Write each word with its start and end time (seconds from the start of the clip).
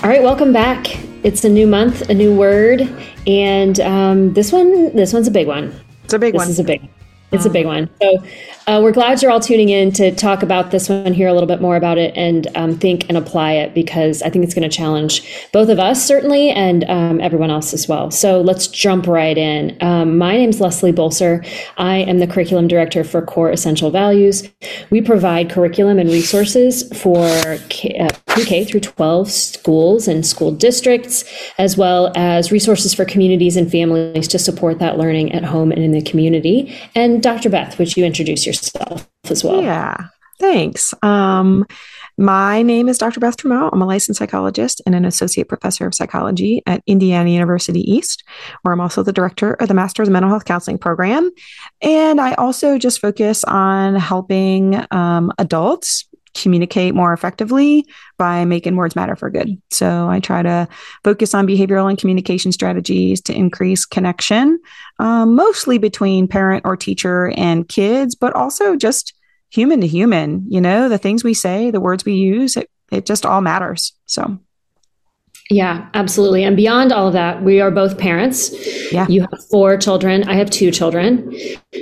All 0.00 0.08
right, 0.08 0.22
welcome 0.22 0.52
back. 0.52 0.86
It's 1.24 1.42
a 1.42 1.48
new 1.48 1.66
month, 1.66 2.08
a 2.08 2.14
new 2.14 2.32
word, 2.32 2.82
and 3.26 3.80
um, 3.80 4.32
this 4.32 4.52
one, 4.52 4.94
this 4.94 5.12
one's 5.12 5.26
a 5.26 5.30
big 5.32 5.48
one. 5.48 5.74
It's 6.04 6.14
a 6.14 6.20
big 6.20 6.34
this 6.34 6.38
one. 6.38 6.46
This 6.46 6.54
is 6.54 6.60
a 6.60 6.64
big. 6.64 6.88
It's 7.32 7.44
a 7.44 7.50
big 7.50 7.66
one. 7.66 7.90
So 8.00 8.24
uh, 8.68 8.80
we're 8.80 8.92
glad 8.92 9.20
you're 9.20 9.32
all 9.32 9.40
tuning 9.40 9.70
in 9.70 9.90
to 9.94 10.14
talk 10.14 10.44
about 10.44 10.70
this 10.70 10.88
one, 10.88 11.12
hear 11.12 11.26
a 11.26 11.32
little 11.32 11.48
bit 11.48 11.60
more 11.60 11.74
about 11.74 11.98
it, 11.98 12.16
and 12.16 12.46
um, 12.54 12.78
think 12.78 13.06
and 13.08 13.18
apply 13.18 13.52
it 13.52 13.74
because 13.74 14.22
I 14.22 14.30
think 14.30 14.44
it's 14.44 14.54
going 14.54 14.70
to 14.70 14.74
challenge 14.74 15.50
both 15.52 15.68
of 15.68 15.80
us, 15.80 16.06
certainly, 16.06 16.50
and 16.50 16.84
um, 16.84 17.20
everyone 17.20 17.50
else 17.50 17.74
as 17.74 17.88
well. 17.88 18.12
So 18.12 18.40
let's 18.40 18.68
jump 18.68 19.08
right 19.08 19.36
in. 19.36 19.76
Um, 19.82 20.16
my 20.16 20.36
name 20.36 20.50
is 20.50 20.60
Leslie 20.60 20.92
Bolser. 20.92 21.44
I 21.76 21.96
am 21.96 22.20
the 22.20 22.28
curriculum 22.28 22.68
director 22.68 23.02
for 23.02 23.20
Core 23.20 23.50
Essential 23.50 23.90
Values. 23.90 24.48
We 24.90 25.02
provide 25.02 25.50
curriculum 25.50 25.98
and 25.98 26.08
resources 26.08 26.88
for 26.96 27.58
K, 27.68 28.08
uh, 28.38 28.44
pre-K 28.44 28.64
through 28.64 28.80
12 28.80 29.30
schools 29.30 30.08
and 30.08 30.26
school 30.26 30.50
districts, 30.52 31.24
as 31.58 31.76
well 31.76 32.12
as 32.16 32.52
resources 32.52 32.94
for 32.94 33.04
communities 33.04 33.56
and 33.56 33.70
families 33.70 34.28
to 34.28 34.38
support 34.38 34.78
that 34.78 34.98
learning 34.98 35.32
at 35.32 35.44
home 35.44 35.72
and 35.72 35.82
in 35.82 35.92
the 35.92 36.02
community. 36.02 36.74
And 36.94 37.22
Dr. 37.22 37.50
Beth, 37.50 37.78
would 37.78 37.96
you 37.96 38.04
introduce 38.04 38.46
yourself 38.46 39.08
as 39.30 39.44
well? 39.44 39.62
Yeah, 39.62 39.96
thanks. 40.38 40.94
Um, 41.02 41.66
my 42.20 42.62
name 42.62 42.88
is 42.88 42.98
Dr. 42.98 43.20
Beth 43.20 43.36
Trammell. 43.36 43.70
I'm 43.72 43.80
a 43.80 43.86
licensed 43.86 44.18
psychologist 44.18 44.82
and 44.84 44.96
an 44.96 45.04
associate 45.04 45.48
professor 45.48 45.86
of 45.86 45.94
psychology 45.94 46.62
at 46.66 46.82
Indiana 46.84 47.30
University 47.30 47.80
East, 47.80 48.24
where 48.62 48.74
I'm 48.74 48.80
also 48.80 49.04
the 49.04 49.12
director 49.12 49.52
of 49.54 49.68
the 49.68 49.74
Master's 49.74 50.10
Mental 50.10 50.28
Health 50.28 50.44
Counseling 50.44 50.78
program. 50.78 51.30
And 51.80 52.20
I 52.20 52.34
also 52.34 52.76
just 52.76 53.00
focus 53.00 53.44
on 53.44 53.94
helping 53.94 54.84
um, 54.90 55.32
adults 55.38 56.07
communicate 56.42 56.94
more 56.94 57.12
effectively 57.12 57.86
by 58.16 58.44
making 58.44 58.76
words 58.76 58.96
matter 58.96 59.16
for 59.16 59.30
good. 59.30 59.60
So 59.70 60.08
I 60.08 60.20
try 60.20 60.42
to 60.42 60.68
focus 61.04 61.34
on 61.34 61.46
behavioral 61.46 61.88
and 61.88 61.98
communication 61.98 62.52
strategies 62.52 63.20
to 63.22 63.34
increase 63.34 63.84
connection, 63.84 64.58
um, 64.98 65.34
mostly 65.34 65.78
between 65.78 66.28
parent 66.28 66.64
or 66.64 66.76
teacher 66.76 67.32
and 67.36 67.68
kids, 67.68 68.14
but 68.14 68.34
also 68.34 68.76
just 68.76 69.14
human 69.50 69.80
to 69.80 69.86
human. 69.86 70.46
You 70.48 70.60
know, 70.60 70.88
the 70.88 70.98
things 70.98 71.24
we 71.24 71.34
say, 71.34 71.70
the 71.70 71.80
words 71.80 72.04
we 72.04 72.14
use, 72.14 72.56
it, 72.56 72.70
it 72.90 73.06
just 73.06 73.26
all 73.26 73.40
matters. 73.40 73.92
So 74.06 74.38
yeah, 75.50 75.88
absolutely. 75.94 76.44
And 76.44 76.56
beyond 76.56 76.92
all 76.92 77.06
of 77.06 77.14
that, 77.14 77.42
we 77.42 77.58
are 77.58 77.70
both 77.70 77.96
parents. 77.96 78.52
Yeah. 78.92 79.06
You 79.08 79.22
have 79.22 79.46
four 79.50 79.78
children. 79.78 80.28
I 80.28 80.34
have 80.34 80.50
two 80.50 80.70
children. 80.70 81.34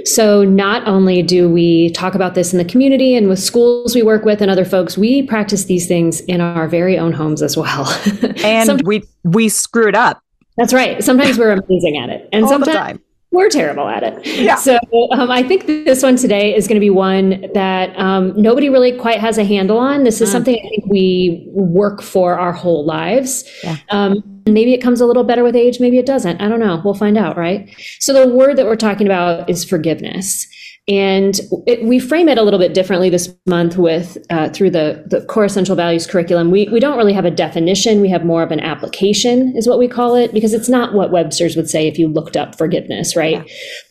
So 0.04 0.44
not 0.44 0.86
only 0.86 1.20
do 1.20 1.50
we 1.50 1.90
talk 1.90 2.14
about 2.14 2.36
this 2.36 2.52
in 2.52 2.58
the 2.58 2.64
community 2.64 3.16
and 3.16 3.28
with 3.28 3.40
schools 3.40 3.94
we 3.94 4.02
work 4.02 4.24
with 4.24 4.40
and 4.40 4.52
other 4.52 4.64
folks, 4.64 4.96
we 4.96 5.24
practice 5.24 5.64
these 5.64 5.88
things 5.88 6.20
in 6.20 6.40
our 6.40 6.68
very 6.68 6.96
own 6.96 7.12
homes 7.12 7.42
as 7.42 7.56
well. 7.56 7.86
and 8.44 8.82
we 8.86 9.02
we 9.24 9.48
screw 9.48 9.88
it 9.88 9.96
up. 9.96 10.22
That's 10.56 10.72
right. 10.72 11.02
Sometimes 11.02 11.36
we're 11.36 11.50
amazing 11.50 11.96
at 11.96 12.08
it. 12.08 12.28
And 12.32 12.44
all 12.44 12.50
sometimes 12.50 12.72
the 12.72 12.78
time 12.78 13.02
we're 13.32 13.48
terrible 13.48 13.88
at 13.88 14.02
it. 14.02 14.26
Yeah. 14.26 14.54
So 14.54 14.78
um, 15.12 15.30
I 15.30 15.42
think 15.42 15.66
this 15.66 16.02
one 16.02 16.16
today 16.16 16.54
is 16.54 16.66
going 16.66 16.76
to 16.76 16.80
be 16.80 16.90
one 16.90 17.46
that 17.54 17.96
um, 17.98 18.40
nobody 18.40 18.68
really 18.68 18.96
quite 18.96 19.20
has 19.20 19.36
a 19.36 19.44
handle 19.44 19.78
on. 19.78 20.04
This 20.04 20.20
is 20.20 20.28
mm. 20.28 20.32
something 20.32 20.54
I 20.54 20.68
think 20.68 20.86
we 20.86 21.44
work 21.50 22.02
for 22.02 22.38
our 22.38 22.52
whole 22.52 22.84
lives. 22.86 23.44
Yeah. 23.62 23.76
Um, 23.90 24.42
maybe 24.46 24.72
it 24.72 24.78
comes 24.78 25.00
a 25.00 25.06
little 25.06 25.24
better 25.24 25.42
with 25.42 25.56
age. 25.56 25.80
Maybe 25.80 25.98
it 25.98 26.06
doesn't. 26.06 26.40
I 26.40 26.48
don't 26.48 26.60
know. 26.60 26.80
We'll 26.84 26.94
find 26.94 27.18
out, 27.18 27.36
right? 27.36 27.68
So 28.00 28.12
the 28.12 28.32
word 28.32 28.56
that 28.56 28.66
we're 28.66 28.76
talking 28.76 29.06
about 29.06 29.50
is 29.50 29.64
forgiveness. 29.64 30.46
And 30.88 31.40
it, 31.66 31.82
we 31.82 31.98
frame 31.98 32.28
it 32.28 32.38
a 32.38 32.42
little 32.42 32.60
bit 32.60 32.72
differently 32.72 33.10
this 33.10 33.34
month 33.46 33.76
with 33.76 34.18
uh, 34.30 34.50
through 34.50 34.70
the, 34.70 35.02
the 35.06 35.24
core 35.24 35.44
essential 35.44 35.74
values 35.74 36.06
curriculum. 36.06 36.52
We, 36.52 36.68
we 36.68 36.78
don't 36.78 36.96
really 36.96 37.12
have 37.12 37.24
a 37.24 37.30
definition. 37.30 38.00
We 38.00 38.08
have 38.10 38.24
more 38.24 38.44
of 38.44 38.52
an 38.52 38.60
application, 38.60 39.56
is 39.56 39.66
what 39.66 39.80
we 39.80 39.88
call 39.88 40.14
it, 40.14 40.32
because 40.32 40.54
it's 40.54 40.68
not 40.68 40.94
what 40.94 41.10
Webster's 41.10 41.56
would 41.56 41.68
say 41.68 41.88
if 41.88 41.98
you 41.98 42.06
looked 42.06 42.36
up 42.36 42.56
forgiveness, 42.56 43.16
right? 43.16 43.44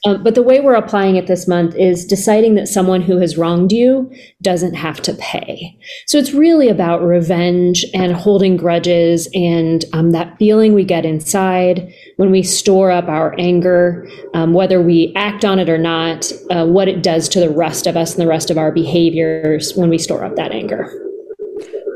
Yeah. 0.06 0.12
Um, 0.12 0.24
but 0.24 0.36
the 0.36 0.42
way 0.42 0.62
we're 0.62 0.76
applying 0.76 1.18
it 1.18 1.28
this 1.28 1.50
month 1.50 1.76
is 1.76 2.06
deciding 2.06 2.56
that 2.56 2.70
someone 2.70 3.02
who 3.02 3.18
has 3.18 3.38
wronged 3.38 3.74
you 3.74 4.10
doesn't 4.42 4.76
have 4.76 5.02
to 5.02 5.14
pay. 5.16 5.78
So 6.08 6.18
it's 6.18 6.32
really 6.32 6.70
about 6.70 7.02
revenge 7.02 7.84
and 7.94 8.14
holding 8.14 8.56
grudges 8.56 9.28
and 9.34 9.84
um, 9.92 10.12
that 10.12 10.38
feeling 10.38 10.74
we 10.74 10.86
get 10.86 11.06
inside 11.06 11.92
when 12.16 12.32
we 12.32 12.42
store 12.42 12.90
up 12.90 13.10
our 13.10 13.36
anger, 13.38 14.08
um, 14.34 14.54
whether 14.54 14.82
we 14.82 15.12
act 15.18 15.44
on 15.44 15.60
it 15.60 15.68
or 15.68 15.78
not, 15.78 16.32
uh, 16.52 16.66
what 16.66 16.85
it 16.88 17.04
does 17.04 17.30
to 17.30 17.40
the 17.40 17.50
rest 17.50 17.88
of 17.88 17.98
us 17.98 18.14
and 18.14 18.22
the 18.22 18.28
rest 18.28 18.50
of 18.50 18.58
our 18.58 18.72
behaviors 18.72 19.76
when 19.76 19.90
we 19.90 19.98
store 19.98 20.24
up 20.24 20.36
that 20.36 20.52
anger. 20.52 20.92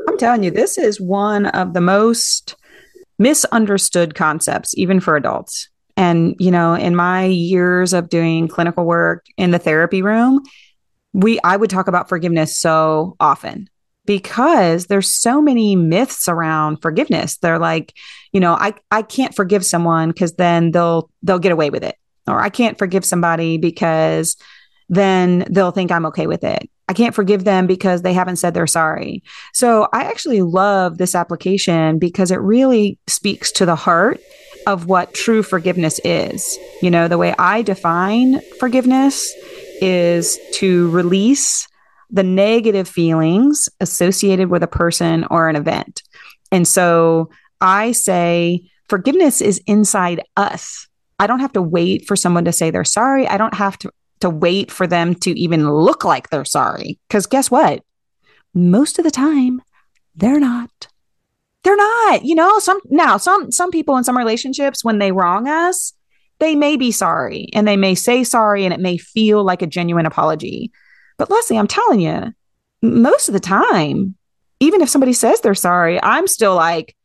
I'm 0.08 0.18
telling 0.18 0.42
you, 0.42 0.50
this 0.50 0.78
is 0.78 1.00
one 1.00 1.46
of 1.46 1.74
the 1.74 1.80
most 1.80 2.56
misunderstood 3.18 4.14
concepts, 4.14 4.76
even 4.76 5.00
for 5.00 5.16
adults. 5.16 5.68
And, 5.96 6.34
you 6.38 6.50
know, 6.50 6.74
in 6.74 6.96
my 6.96 7.24
years 7.24 7.92
of 7.92 8.08
doing 8.08 8.48
clinical 8.48 8.84
work 8.84 9.26
in 9.36 9.50
the 9.50 9.58
therapy 9.58 10.02
room, 10.02 10.40
we 11.12 11.38
I 11.44 11.56
would 11.56 11.70
talk 11.70 11.88
about 11.88 12.08
forgiveness 12.08 12.58
so 12.58 13.16
often 13.20 13.68
because 14.06 14.86
there's 14.86 15.14
so 15.14 15.42
many 15.42 15.76
myths 15.76 16.28
around 16.28 16.78
forgiveness. 16.78 17.36
They're 17.36 17.58
like, 17.58 17.92
you 18.32 18.40
know, 18.40 18.54
I 18.54 18.74
I 18.90 19.02
can't 19.02 19.34
forgive 19.34 19.64
someone 19.64 20.08
because 20.08 20.32
then 20.34 20.70
they'll 20.70 21.10
they'll 21.22 21.38
get 21.38 21.52
away 21.52 21.70
with 21.70 21.84
it. 21.84 21.96
Or 22.26 22.40
I 22.40 22.48
can't 22.48 22.78
forgive 22.78 23.04
somebody 23.04 23.58
because 23.58 24.36
then 24.90 25.46
they'll 25.48 25.70
think 25.70 25.90
I'm 25.90 26.04
okay 26.06 26.26
with 26.26 26.44
it. 26.44 26.68
I 26.88 26.92
can't 26.92 27.14
forgive 27.14 27.44
them 27.44 27.68
because 27.68 28.02
they 28.02 28.12
haven't 28.12 28.36
said 28.36 28.52
they're 28.52 28.66
sorry. 28.66 29.22
So 29.54 29.88
I 29.92 30.04
actually 30.04 30.42
love 30.42 30.98
this 30.98 31.14
application 31.14 32.00
because 32.00 32.32
it 32.32 32.40
really 32.40 32.98
speaks 33.06 33.52
to 33.52 33.64
the 33.64 33.76
heart 33.76 34.20
of 34.66 34.86
what 34.86 35.14
true 35.14 35.44
forgiveness 35.44 36.00
is. 36.04 36.58
You 36.82 36.90
know, 36.90 37.06
the 37.06 37.16
way 37.16 37.32
I 37.38 37.62
define 37.62 38.40
forgiveness 38.58 39.32
is 39.80 40.38
to 40.54 40.90
release 40.90 41.68
the 42.10 42.24
negative 42.24 42.88
feelings 42.88 43.68
associated 43.78 44.50
with 44.50 44.64
a 44.64 44.68
person 44.68 45.24
or 45.30 45.48
an 45.48 45.54
event. 45.54 46.02
And 46.50 46.66
so 46.66 47.30
I 47.60 47.92
say 47.92 48.68
forgiveness 48.88 49.40
is 49.40 49.62
inside 49.68 50.24
us. 50.36 50.88
I 51.20 51.28
don't 51.28 51.40
have 51.40 51.52
to 51.52 51.62
wait 51.62 52.08
for 52.08 52.16
someone 52.16 52.46
to 52.46 52.52
say 52.52 52.70
they're 52.70 52.82
sorry. 52.82 53.28
I 53.28 53.36
don't 53.36 53.54
have 53.54 53.78
to, 53.78 53.92
to 54.20 54.30
wait 54.30 54.70
for 54.70 54.86
them 54.86 55.14
to 55.16 55.38
even 55.38 55.70
look 55.70 56.04
like 56.04 56.28
they're 56.28 56.44
sorry. 56.44 56.98
Because 57.08 57.26
guess 57.26 57.50
what? 57.50 57.82
Most 58.54 58.98
of 58.98 59.04
the 59.04 59.10
time, 59.10 59.62
they're 60.14 60.40
not. 60.40 60.88
They're 61.62 61.76
not. 61.76 62.24
You 62.24 62.34
know, 62.34 62.58
some 62.58 62.80
now 62.86 63.16
some 63.16 63.52
some 63.52 63.70
people 63.70 63.96
in 63.96 64.04
some 64.04 64.16
relationships 64.16 64.84
when 64.84 64.98
they 64.98 65.12
wrong 65.12 65.48
us, 65.48 65.92
they 66.38 66.56
may 66.56 66.76
be 66.76 66.90
sorry 66.90 67.48
and 67.52 67.68
they 67.68 67.76
may 67.76 67.94
say 67.94 68.24
sorry 68.24 68.64
and 68.64 68.72
it 68.72 68.80
may 68.80 68.96
feel 68.96 69.44
like 69.44 69.62
a 69.62 69.66
genuine 69.66 70.06
apology. 70.06 70.72
But 71.18 71.30
Leslie, 71.30 71.58
I'm 71.58 71.66
telling 71.66 72.00
you, 72.00 72.32
most 72.82 73.28
of 73.28 73.34
the 73.34 73.40
time, 73.40 74.16
even 74.58 74.80
if 74.80 74.88
somebody 74.88 75.12
says 75.12 75.40
they're 75.40 75.54
sorry, 75.54 76.02
I'm 76.02 76.26
still 76.26 76.54
like, 76.54 76.96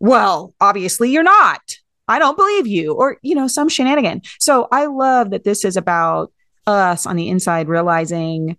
well, 0.00 0.54
obviously 0.60 1.10
you're 1.10 1.22
not. 1.22 1.60
I 2.08 2.18
don't 2.18 2.36
believe 2.36 2.66
you, 2.66 2.94
or, 2.94 3.18
you 3.22 3.36
know, 3.36 3.46
some 3.46 3.68
shenanigan. 3.68 4.22
So 4.40 4.66
I 4.72 4.86
love 4.86 5.30
that 5.30 5.44
this 5.44 5.64
is 5.64 5.76
about 5.76 6.32
us 6.70 7.06
on 7.06 7.16
the 7.16 7.28
inside 7.28 7.68
realizing 7.68 8.56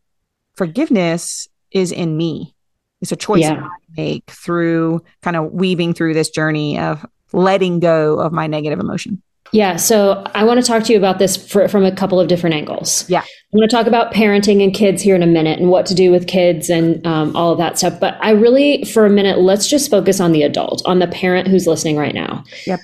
forgiveness 0.56 1.48
is 1.72 1.92
in 1.92 2.18
me. 2.18 2.56
It's 3.02 3.12
a 3.12 3.16
choice 3.16 3.42
yeah. 3.42 3.64
I 3.64 3.70
make 3.98 4.30
through 4.30 5.02
kind 5.22 5.36
of 5.36 5.52
weaving 5.52 5.94
through 5.94 6.14
this 6.14 6.30
journey 6.30 6.78
of 6.78 7.06
letting 7.34 7.80
go 7.80 8.20
of 8.20 8.32
my 8.32 8.48
negative 8.48 8.80
emotion. 8.80 9.22
Yeah, 9.54 9.76
so 9.76 10.24
I 10.34 10.46
want 10.46 10.62
to 10.62 10.66
talk 10.66 10.84
to 10.84 10.94
you 10.94 10.98
about 10.98 11.20
this 11.20 11.36
for, 11.36 11.68
from 11.68 11.84
a 11.84 11.94
couple 11.94 12.22
of 12.22 12.30
different 12.30 12.56
angles. 12.56 13.10
Yeah. 13.10 13.20
I'm 13.20 13.58
going 13.58 13.68
to 13.68 13.76
talk 13.76 13.86
about 13.86 14.14
parenting 14.14 14.64
and 14.64 14.74
kids 14.74 15.02
here 15.02 15.14
in 15.14 15.24
a 15.24 15.28
minute 15.28 15.60
and 15.60 15.70
what 15.70 15.86
to 15.88 15.94
do 15.94 16.10
with 16.10 16.28
kids 16.28 16.70
and 16.70 17.06
um, 17.06 17.36
all 17.36 17.52
of 17.52 17.58
that 17.58 17.78
stuff. 17.78 18.00
But 18.00 18.18
I 18.22 18.32
really, 18.32 18.86
for 18.86 19.06
a 19.06 19.10
minute, 19.10 19.40
let's 19.40 19.68
just 19.68 19.92
focus 19.92 20.22
on 20.22 20.32
the 20.32 20.44
adult, 20.44 20.82
on 20.86 21.00
the 21.00 21.08
parent 21.08 21.50
who's 21.50 21.68
listening 21.68 21.98
right 21.98 22.14
now. 22.14 22.46
Yep. 22.66 22.80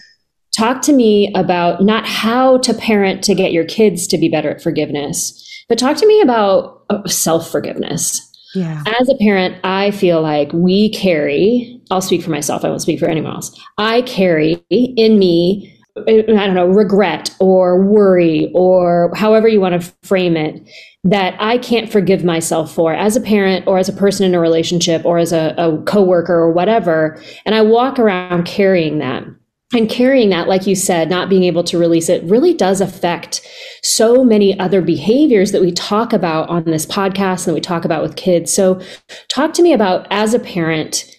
Talk 0.58 0.82
to 0.84 0.94
me 0.94 1.32
about 1.36 1.84
not 1.84 2.08
how 2.08 2.58
to 2.60 2.74
parent 2.74 3.24
to 3.26 3.36
get 3.36 3.52
your 3.52 3.66
kids 3.66 4.08
to 4.08 4.18
be 4.18 4.28
better 4.28 4.50
at 4.50 4.62
forgiveness, 4.62 5.44
but 5.70 5.78
talk 5.78 5.98
to 5.98 6.08
me 6.08 6.20
about 6.22 6.84
uh, 6.90 7.08
self 7.08 7.52
forgiveness. 7.52 8.24
Yeah. 8.56 8.84
As 9.00 9.08
a 9.10 9.16
parent, 9.18 9.58
I 9.64 9.92
feel 9.92 10.22
like 10.22 10.52
we 10.54 10.90
carry, 10.92 11.80
I'll 11.92 12.02
speak 12.02 12.24
for 12.24 12.32
myself, 12.32 12.66
I 12.66 12.70
won't 12.70 12.82
speak 12.82 13.00
for 13.00 13.08
anyone 13.08 13.34
else. 13.34 13.60
I 13.78 14.02
carry 14.04 14.64
in 14.70 15.20
me 15.20 15.74
I 16.08 16.22
don't 16.22 16.54
know, 16.54 16.68
regret 16.68 17.36
or 17.40 17.82
worry 17.84 18.52
or 18.54 19.12
however 19.16 19.48
you 19.48 19.60
want 19.60 19.82
to 19.82 19.94
frame 20.04 20.38
it 20.38 20.70
that 21.04 21.36
I 21.40 21.58
can't 21.58 21.92
forgive 21.92 22.24
myself 22.24 22.74
for 22.74 22.94
as 22.94 23.16
a 23.16 23.22
parent 23.22 23.66
or 23.68 23.78
as 23.78 23.90
a 23.90 23.94
person 23.94 24.26
in 24.26 24.36
a 24.36 24.40
relationship 24.40 25.06
or 25.06 25.18
as 25.18 25.32
a, 25.32 25.56
a 25.58 25.82
coworker 25.84 26.36
or 26.36 26.52
whatever. 26.52 27.22
And 27.46 27.56
I 27.56 27.62
walk 27.62 27.98
around 27.98 28.46
carrying 28.46 29.00
that. 29.00 29.24
And 29.74 29.90
carrying 29.90 30.30
that, 30.30 30.48
like 30.48 30.66
you 30.66 30.76
said, 30.76 31.10
not 31.10 31.30
being 31.30 31.44
able 31.44 31.64
to 31.66 31.78
release 31.78 32.08
it 32.08 32.24
really 32.24 32.54
does 32.54 32.80
affect 32.80 33.46
so 33.84 34.24
many 34.24 34.58
other 34.60 34.82
behaviors 34.82 35.52
that 35.52 35.62
we 35.62 35.74
talk 35.74 36.14
about 36.14 36.48
on 36.48 36.64
this 36.64 36.86
podcast 36.86 37.48
and 37.48 37.54
we 37.54 37.60
talk 37.60 37.84
about 37.84 38.02
with 38.02 38.16
kids. 38.16 38.54
So, 38.54 38.80
talk 39.28 39.54
to 39.56 39.62
me 39.62 39.74
about 39.74 40.08
as 40.10 40.34
a 40.34 40.40
parent, 40.40 41.14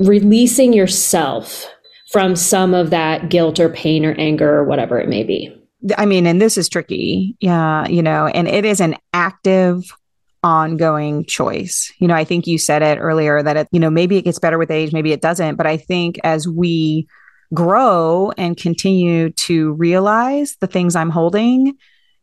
releasing 0.00 0.72
yourself 0.72 1.68
from 2.10 2.34
some 2.34 2.74
of 2.74 2.90
that 2.90 3.28
guilt 3.28 3.60
or 3.60 3.68
pain 3.68 4.04
or 4.04 4.12
anger 4.14 4.56
or 4.56 4.64
whatever 4.64 4.98
it 4.98 5.08
may 5.08 5.22
be. 5.22 5.54
I 5.96 6.06
mean, 6.06 6.26
and 6.26 6.42
this 6.42 6.58
is 6.58 6.68
tricky. 6.68 7.36
Yeah, 7.40 7.86
you 7.86 8.02
know, 8.02 8.26
and 8.26 8.48
it 8.48 8.64
is 8.64 8.80
an 8.80 8.96
active 9.12 9.84
ongoing 10.42 11.24
choice. 11.26 11.92
You 11.98 12.08
know, 12.08 12.14
I 12.14 12.24
think 12.24 12.46
you 12.46 12.58
said 12.58 12.82
it 12.82 12.98
earlier 12.98 13.42
that 13.42 13.56
it, 13.56 13.68
you 13.70 13.80
know, 13.80 13.90
maybe 13.90 14.16
it 14.16 14.22
gets 14.22 14.38
better 14.38 14.58
with 14.58 14.70
age, 14.70 14.92
maybe 14.92 15.12
it 15.12 15.20
doesn't, 15.20 15.56
but 15.56 15.66
I 15.66 15.76
think 15.76 16.18
as 16.24 16.48
we 16.48 17.06
grow 17.54 18.32
and 18.36 18.56
continue 18.56 19.30
to 19.30 19.72
realize 19.72 20.56
the 20.60 20.66
things 20.66 20.94
I'm 20.94 21.10
holding, 21.10 21.76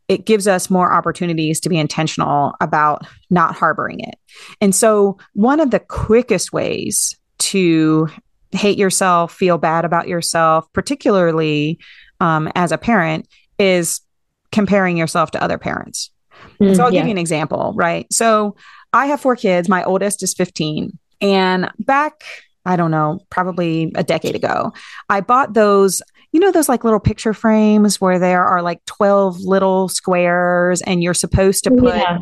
it 0.07 0.25
gives 0.25 0.47
us 0.47 0.69
more 0.69 0.93
opportunities 0.93 1.59
to 1.61 1.69
be 1.69 1.77
intentional 1.77 2.53
about 2.61 3.05
not 3.29 3.55
harboring 3.55 3.99
it. 4.01 4.15
And 4.61 4.75
so, 4.75 5.17
one 5.33 5.59
of 5.59 5.71
the 5.71 5.79
quickest 5.79 6.53
ways 6.53 7.15
to 7.39 8.07
hate 8.51 8.77
yourself, 8.77 9.33
feel 9.33 9.57
bad 9.57 9.85
about 9.85 10.07
yourself, 10.07 10.71
particularly 10.73 11.79
um, 12.19 12.51
as 12.55 12.71
a 12.71 12.77
parent, 12.77 13.27
is 13.59 14.01
comparing 14.51 14.97
yourself 14.97 15.31
to 15.31 15.43
other 15.43 15.57
parents. 15.57 16.11
Mm, 16.61 16.75
so 16.75 16.83
I'll 16.83 16.93
yeah. 16.93 17.01
give 17.01 17.07
you 17.07 17.11
an 17.11 17.17
example, 17.17 17.73
right? 17.75 18.05
So 18.11 18.55
I 18.93 19.07
have 19.07 19.19
four 19.19 19.35
kids. 19.35 19.67
My 19.67 19.83
oldest 19.83 20.23
is 20.23 20.33
15. 20.33 20.97
And 21.21 21.69
back, 21.79 22.23
I 22.65 22.75
don't 22.75 22.91
know, 22.91 23.19
probably 23.29 23.91
a 23.95 24.03
decade 24.03 24.35
ago, 24.35 24.73
I 25.09 25.21
bought 25.21 25.53
those, 25.53 26.01
you 26.31 26.39
know, 26.39 26.51
those 26.51 26.67
like 26.67 26.83
little 26.83 26.99
picture 26.99 27.33
frames 27.33 28.01
where 28.01 28.19
there 28.19 28.43
are 28.43 28.61
like 28.61 28.83
12 28.85 29.39
little 29.41 29.87
squares 29.87 30.81
and 30.81 31.03
you're 31.03 31.13
supposed 31.13 31.63
to 31.65 31.71
put 31.71 31.95
yeah. 31.95 32.19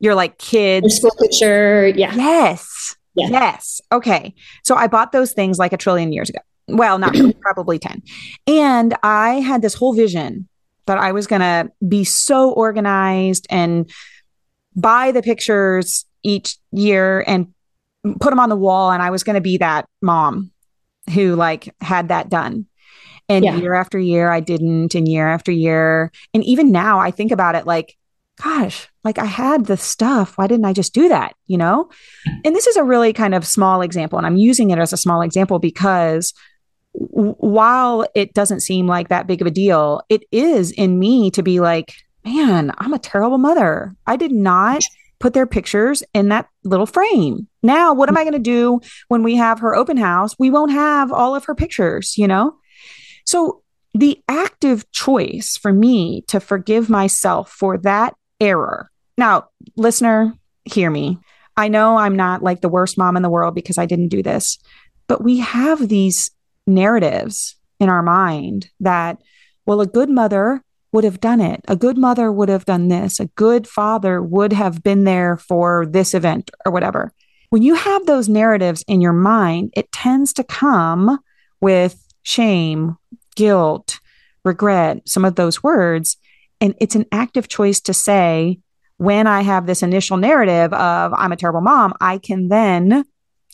your 0.00 0.14
like 0.14 0.38
kids. 0.38 0.84
Your 0.84 0.90
school 0.90 1.16
picture. 1.20 1.88
Yeah. 1.88 2.14
Yes. 2.14 2.96
Yeah. 3.14 3.28
Yes. 3.28 3.80
Okay. 3.92 4.34
So 4.64 4.74
I 4.74 4.88
bought 4.88 5.12
those 5.12 5.32
things 5.32 5.58
like 5.58 5.72
a 5.72 5.76
trillion 5.76 6.12
years 6.12 6.28
ago. 6.28 6.40
Well, 6.66 6.98
not 6.98 7.14
probably 7.40 7.78
10. 7.78 8.02
And 8.46 8.96
I 9.02 9.34
had 9.34 9.62
this 9.62 9.74
whole 9.74 9.94
vision 9.94 10.48
that 10.86 10.98
I 10.98 11.12
was 11.12 11.26
going 11.26 11.40
to 11.40 11.70
be 11.86 12.04
so 12.04 12.50
organized 12.50 13.46
and 13.48 13.90
buy 14.76 15.12
the 15.12 15.22
pictures 15.22 16.04
each 16.22 16.56
year 16.72 17.22
and 17.26 17.53
put 18.20 18.30
them 18.30 18.40
on 18.40 18.48
the 18.48 18.56
wall. 18.56 18.90
And 18.90 19.02
I 19.02 19.10
was 19.10 19.24
going 19.24 19.34
to 19.34 19.40
be 19.40 19.58
that 19.58 19.88
mom 20.02 20.50
who 21.12 21.34
like 21.34 21.74
had 21.80 22.08
that 22.08 22.28
done. 22.28 22.66
And 23.28 23.44
yeah. 23.44 23.56
year 23.56 23.74
after 23.74 23.98
year, 23.98 24.30
I 24.30 24.40
didn't, 24.40 24.94
and 24.94 25.08
year 25.08 25.26
after 25.28 25.50
year. 25.50 26.12
And 26.34 26.44
even 26.44 26.70
now, 26.70 26.98
I 26.98 27.10
think 27.10 27.32
about 27.32 27.54
it 27.54 27.66
like, 27.66 27.96
gosh, 28.42 28.88
like 29.02 29.18
I 29.18 29.24
had 29.24 29.66
the 29.66 29.76
stuff. 29.76 30.36
Why 30.36 30.46
didn't 30.46 30.66
I 30.66 30.74
just 30.74 30.92
do 30.92 31.08
that? 31.08 31.34
You 31.46 31.56
know? 31.56 31.88
And 32.44 32.54
this 32.54 32.66
is 32.66 32.76
a 32.76 32.84
really 32.84 33.12
kind 33.12 33.34
of 33.34 33.46
small 33.46 33.80
example. 33.80 34.18
And 34.18 34.26
I'm 34.26 34.36
using 34.36 34.70
it 34.70 34.78
as 34.78 34.92
a 34.92 34.98
small 34.98 35.22
example 35.22 35.58
because 35.58 36.34
while 36.92 38.06
it 38.14 38.34
doesn't 38.34 38.60
seem 38.60 38.86
like 38.86 39.08
that 39.08 39.26
big 39.26 39.40
of 39.40 39.46
a 39.46 39.50
deal, 39.50 40.02
it 40.08 40.24
is 40.30 40.70
in 40.72 40.98
me 40.98 41.30
to 41.32 41.42
be 41.42 41.60
like, 41.60 41.94
man, 42.24 42.72
I'm 42.78 42.92
a 42.92 42.98
terrible 42.98 43.38
mother. 43.38 43.94
I 44.06 44.16
did 44.16 44.32
not 44.32 44.82
put 45.24 45.32
their 45.32 45.46
pictures 45.46 46.02
in 46.12 46.28
that 46.28 46.50
little 46.64 46.84
frame. 46.84 47.48
Now, 47.62 47.94
what 47.94 48.10
am 48.10 48.16
I 48.18 48.24
going 48.24 48.34
to 48.34 48.38
do 48.38 48.82
when 49.08 49.22
we 49.22 49.36
have 49.36 49.60
her 49.60 49.74
open 49.74 49.96
house? 49.96 50.38
We 50.38 50.50
won't 50.50 50.70
have 50.70 51.10
all 51.10 51.34
of 51.34 51.46
her 51.46 51.54
pictures, 51.54 52.18
you 52.18 52.28
know? 52.28 52.56
So, 53.24 53.62
the 53.94 54.22
active 54.28 54.90
choice 54.92 55.56
for 55.56 55.72
me 55.72 56.24
to 56.28 56.40
forgive 56.40 56.90
myself 56.90 57.50
for 57.50 57.78
that 57.78 58.14
error. 58.38 58.90
Now, 59.16 59.48
listener, 59.76 60.34
hear 60.66 60.90
me. 60.90 61.18
I 61.56 61.68
know 61.68 61.96
I'm 61.96 62.16
not 62.16 62.42
like 62.42 62.60
the 62.60 62.68
worst 62.68 62.98
mom 62.98 63.16
in 63.16 63.22
the 63.22 63.30
world 63.30 63.54
because 63.54 63.78
I 63.78 63.86
didn't 63.86 64.08
do 64.08 64.22
this, 64.22 64.58
but 65.06 65.24
we 65.24 65.38
have 65.38 65.88
these 65.88 66.32
narratives 66.66 67.56
in 67.80 67.88
our 67.88 68.02
mind 68.02 68.68
that, 68.80 69.22
well, 69.64 69.80
a 69.80 69.86
good 69.86 70.10
mother 70.10 70.62
would 70.94 71.02
have 71.04 71.20
done 71.20 71.40
it. 71.40 71.60
A 71.66 71.74
good 71.74 71.98
mother 71.98 72.30
would 72.30 72.48
have 72.48 72.64
done 72.64 72.86
this. 72.86 73.18
A 73.18 73.26
good 73.26 73.66
father 73.66 74.22
would 74.22 74.52
have 74.52 74.84
been 74.84 75.02
there 75.02 75.36
for 75.36 75.86
this 75.86 76.14
event 76.14 76.52
or 76.64 76.70
whatever. 76.70 77.12
When 77.50 77.62
you 77.62 77.74
have 77.74 78.06
those 78.06 78.28
narratives 78.28 78.84
in 78.86 79.00
your 79.00 79.12
mind, 79.12 79.72
it 79.76 79.90
tends 79.90 80.32
to 80.34 80.44
come 80.44 81.18
with 81.60 82.00
shame, 82.22 82.96
guilt, 83.34 83.98
regret, 84.44 85.08
some 85.08 85.24
of 85.24 85.34
those 85.34 85.64
words. 85.64 86.16
And 86.60 86.76
it's 86.80 86.94
an 86.94 87.06
active 87.10 87.48
choice 87.48 87.80
to 87.80 87.92
say, 87.92 88.60
when 88.96 89.26
I 89.26 89.42
have 89.42 89.66
this 89.66 89.82
initial 89.82 90.16
narrative 90.16 90.72
of 90.72 91.12
I'm 91.12 91.32
a 91.32 91.36
terrible 91.36 91.60
mom, 91.60 91.94
I 92.00 92.18
can 92.18 92.46
then 92.46 93.04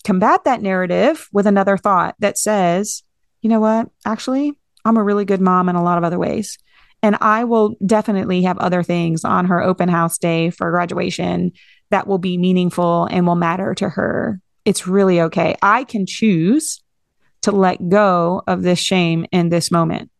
combat 0.05 0.45
that 0.45 0.61
narrative 0.61 1.27
with 1.33 1.47
another 1.47 1.79
thought 1.79 2.17
that 2.19 2.37
says, 2.37 3.03
you 3.41 3.49
know 3.49 3.61
what? 3.61 3.89
Actually, 4.05 4.59
I'm 4.85 4.99
a 4.99 5.03
really 5.03 5.25
good 5.25 5.41
mom 5.41 5.71
in 5.71 5.77
a 5.77 5.83
lot 5.83 5.97
of 5.97 6.05
other 6.05 6.19
ways. 6.19 6.59
And 7.03 7.17
I 7.21 7.45
will 7.45 7.77
definitely 7.85 8.43
have 8.43 8.59
other 8.59 8.83
things 8.83 9.25
on 9.25 9.47
her 9.47 9.63
open 9.63 9.89
house 9.89 10.19
day 10.19 10.51
for 10.51 10.71
graduation 10.71 11.53
that 11.91 12.07
will 12.07 12.19
be 12.19 12.39
meaningful 12.39 13.07
and 13.11 13.27
will 13.27 13.37
matter 13.37 13.75
to 13.75 13.89
her. 13.89 14.41
It's 14.65 14.87
really 14.87 15.21
okay. 15.23 15.57
I 15.63 15.85
can 15.85 16.07
choose 16.07 16.83
to 17.43 17.53
let 17.53 17.89
go 17.89 18.43
of 18.47 18.63
this 18.63 18.79
shame 18.79 19.27
in 19.33 19.49
this 19.49 19.71
moment. 19.71 20.11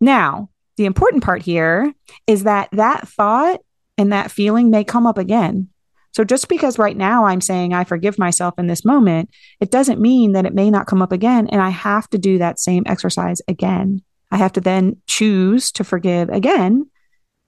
Now, 0.00 0.50
the 0.76 0.84
important 0.84 1.24
part 1.24 1.42
here 1.42 1.92
is 2.26 2.44
that 2.44 2.68
that 2.72 3.08
thought 3.08 3.60
and 3.98 4.12
that 4.12 4.30
feeling 4.30 4.70
may 4.70 4.84
come 4.84 5.06
up 5.06 5.18
again. 5.18 5.68
So 6.12 6.24
just 6.24 6.48
because 6.48 6.78
right 6.78 6.96
now 6.96 7.26
I'm 7.26 7.40
saying 7.40 7.74
I 7.74 7.84
forgive 7.84 8.18
myself 8.18 8.54
in 8.58 8.68
this 8.68 8.84
moment, 8.84 9.28
it 9.60 9.70
doesn't 9.70 10.00
mean 10.00 10.32
that 10.32 10.46
it 10.46 10.54
may 10.54 10.70
not 10.70 10.86
come 10.86 11.02
up 11.02 11.12
again. 11.12 11.46
And 11.48 11.60
I 11.60 11.70
have 11.70 12.08
to 12.10 12.18
do 12.18 12.38
that 12.38 12.58
same 12.58 12.84
exercise 12.86 13.42
again. 13.48 14.02
I 14.36 14.38
have 14.38 14.52
to 14.52 14.60
then 14.60 14.98
choose 15.06 15.72
to 15.72 15.82
forgive 15.82 16.28
again, 16.28 16.90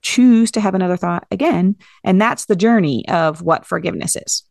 choose 0.01 0.49
to 0.49 0.59
have 0.59 0.73
another 0.73 0.97
thought 0.97 1.27
again. 1.29 1.75
And 2.03 2.19
that's 2.19 2.45
the 2.45 2.55
journey 2.55 3.07
of 3.07 3.43
what 3.43 3.63
forgiveness 3.63 4.15
is. 4.15 4.43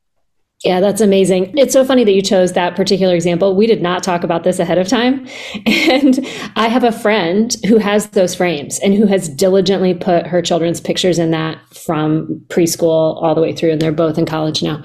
Yeah, 0.63 0.79
that's 0.79 1.01
amazing. 1.01 1.53
It's 1.59 1.73
so 1.73 1.85
funny 1.85 2.05
that 2.05 2.13
you 2.13 2.23
chose 2.23 2.53
that 2.53 2.77
particular 2.77 3.17
example. 3.17 3.57
We 3.57 3.67
did 3.67 3.83
not 3.83 4.05
talk 4.05 4.23
about 4.23 4.45
this 4.45 4.61
ahead 4.61 4.79
of 4.79 4.87
time. 4.87 5.27
And 5.91 6.25
I 6.55 6.69
have 6.69 6.85
a 6.85 6.93
friend 6.93 7.57
who 7.67 7.79
has 7.79 8.11
those 8.11 8.35
frames 8.35 8.79
and 8.79 8.95
who 8.95 9.07
has 9.07 9.29
diligently 9.29 9.95
put 9.95 10.27
her 10.27 10.41
children's 10.41 10.81
pictures 10.81 11.19
in 11.19 11.33
that 11.33 11.59
from 11.75 12.41
preschool 12.49 13.21
all 13.21 13.35
the 13.35 13.41
way 13.41 13.53
through. 13.53 13.73
And 13.73 13.83
they're 13.83 13.91
both 13.91 14.17
in 14.17 14.27
college 14.27 14.63
now. 14.63 14.83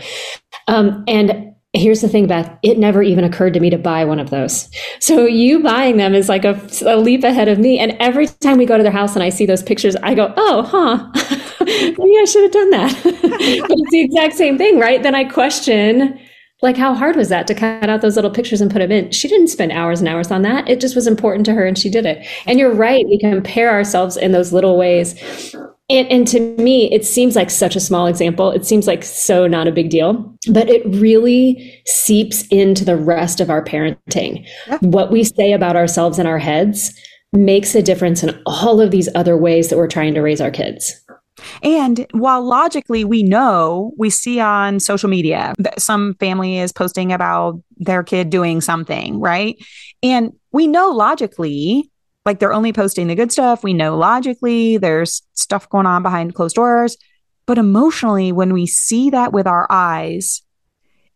Um, 0.67 1.03
and 1.07 1.52
Here's 1.75 2.01
the 2.01 2.07
thing, 2.07 2.27
Beth, 2.27 2.55
it 2.61 2.77
never 2.77 3.01
even 3.01 3.23
occurred 3.23 3.55
to 3.55 3.59
me 3.59 3.71
to 3.71 3.79
buy 3.79 4.05
one 4.05 4.19
of 4.19 4.29
those. 4.29 4.69
So 4.99 5.25
you 5.25 5.59
buying 5.63 5.97
them 5.97 6.13
is 6.13 6.29
like 6.29 6.45
a, 6.45 6.61
a, 6.85 6.97
leap 6.97 7.23
ahead 7.23 7.47
of 7.47 7.57
me. 7.57 7.79
And 7.79 7.97
every 7.99 8.27
time 8.27 8.59
we 8.59 8.67
go 8.67 8.77
to 8.77 8.83
their 8.83 8.91
house 8.91 9.15
and 9.15 9.23
I 9.23 9.29
see 9.29 9.47
those 9.47 9.63
pictures, 9.63 9.95
I 10.03 10.13
go, 10.13 10.31
oh, 10.37 10.61
huh. 10.61 11.09
maybe 11.65 12.19
I 12.21 12.25
should 12.25 12.43
have 12.43 12.51
done 12.51 12.69
that. 12.69 13.01
but 13.03 13.77
it's 13.79 13.91
the 13.91 14.01
exact 14.01 14.35
same 14.35 14.55
thing, 14.55 14.77
right? 14.77 15.01
Then 15.01 15.15
I 15.15 15.23
question, 15.23 16.19
like, 16.61 16.77
how 16.77 16.93
hard 16.93 17.15
was 17.15 17.29
that 17.29 17.47
to 17.47 17.55
cut 17.55 17.89
out 17.89 18.01
those 18.01 18.15
little 18.15 18.29
pictures 18.29 18.61
and 18.61 18.71
put 18.71 18.79
them 18.79 18.91
in? 18.91 19.11
She 19.11 19.27
didn't 19.27 19.47
spend 19.47 19.71
hours 19.71 19.99
and 19.99 20.07
hours 20.07 20.29
on 20.29 20.43
that. 20.43 20.69
It 20.69 20.79
just 20.79 20.95
was 20.95 21.07
important 21.07 21.43
to 21.47 21.55
her 21.55 21.65
and 21.65 21.75
she 21.75 21.89
did 21.89 22.05
it. 22.05 22.23
And 22.45 22.59
you're 22.59 22.73
right. 22.73 23.03
We 23.07 23.17
compare 23.17 23.71
ourselves 23.71 24.15
in 24.15 24.31
those 24.31 24.53
little 24.53 24.77
ways. 24.77 25.15
And, 25.89 26.07
and 26.07 26.27
to 26.29 26.39
me, 26.57 26.91
it 26.93 27.05
seems 27.05 27.35
like 27.35 27.49
such 27.49 27.75
a 27.75 27.79
small 27.79 28.07
example. 28.07 28.51
It 28.51 28.65
seems 28.65 28.87
like 28.87 29.03
so 29.03 29.47
not 29.47 29.67
a 29.67 29.71
big 29.71 29.89
deal, 29.89 30.33
but 30.49 30.69
it 30.69 30.81
really 30.85 31.81
seeps 31.85 32.47
into 32.47 32.85
the 32.85 32.95
rest 32.95 33.41
of 33.41 33.49
our 33.49 33.63
parenting. 33.63 34.47
Yeah. 34.67 34.77
What 34.79 35.11
we 35.11 35.23
say 35.23 35.51
about 35.51 35.75
ourselves 35.75 36.19
in 36.19 36.25
our 36.25 36.39
heads 36.39 36.93
makes 37.33 37.75
a 37.75 37.81
difference 37.81 38.23
in 38.23 38.41
all 38.45 38.79
of 38.79 38.91
these 38.91 39.09
other 39.15 39.35
ways 39.35 39.69
that 39.69 39.77
we're 39.77 39.87
trying 39.87 40.13
to 40.13 40.21
raise 40.21 40.39
our 40.39 40.51
kids. 40.51 41.03
And 41.61 42.05
while 42.11 42.43
logically 42.43 43.03
we 43.03 43.23
know, 43.23 43.91
we 43.97 44.09
see 44.09 44.39
on 44.39 44.79
social 44.79 45.09
media 45.09 45.53
that 45.57 45.81
some 45.81 46.15
family 46.15 46.59
is 46.59 46.71
posting 46.71 47.11
about 47.11 47.61
their 47.77 48.03
kid 48.03 48.29
doing 48.29 48.61
something, 48.61 49.19
right? 49.19 49.57
And 50.01 50.31
we 50.51 50.67
know 50.67 50.91
logically, 50.91 51.91
like 52.25 52.39
they're 52.39 52.53
only 52.53 52.73
posting 52.73 53.07
the 53.07 53.15
good 53.15 53.31
stuff. 53.31 53.63
We 53.63 53.73
know 53.73 53.97
logically 53.97 54.77
there's 54.77 55.21
stuff 55.33 55.69
going 55.69 55.85
on 55.85 56.03
behind 56.03 56.35
closed 56.35 56.55
doors. 56.55 56.97
But 57.45 57.57
emotionally, 57.57 58.31
when 58.31 58.53
we 58.53 58.65
see 58.65 59.09
that 59.09 59.33
with 59.33 59.47
our 59.47 59.67
eyes, 59.69 60.41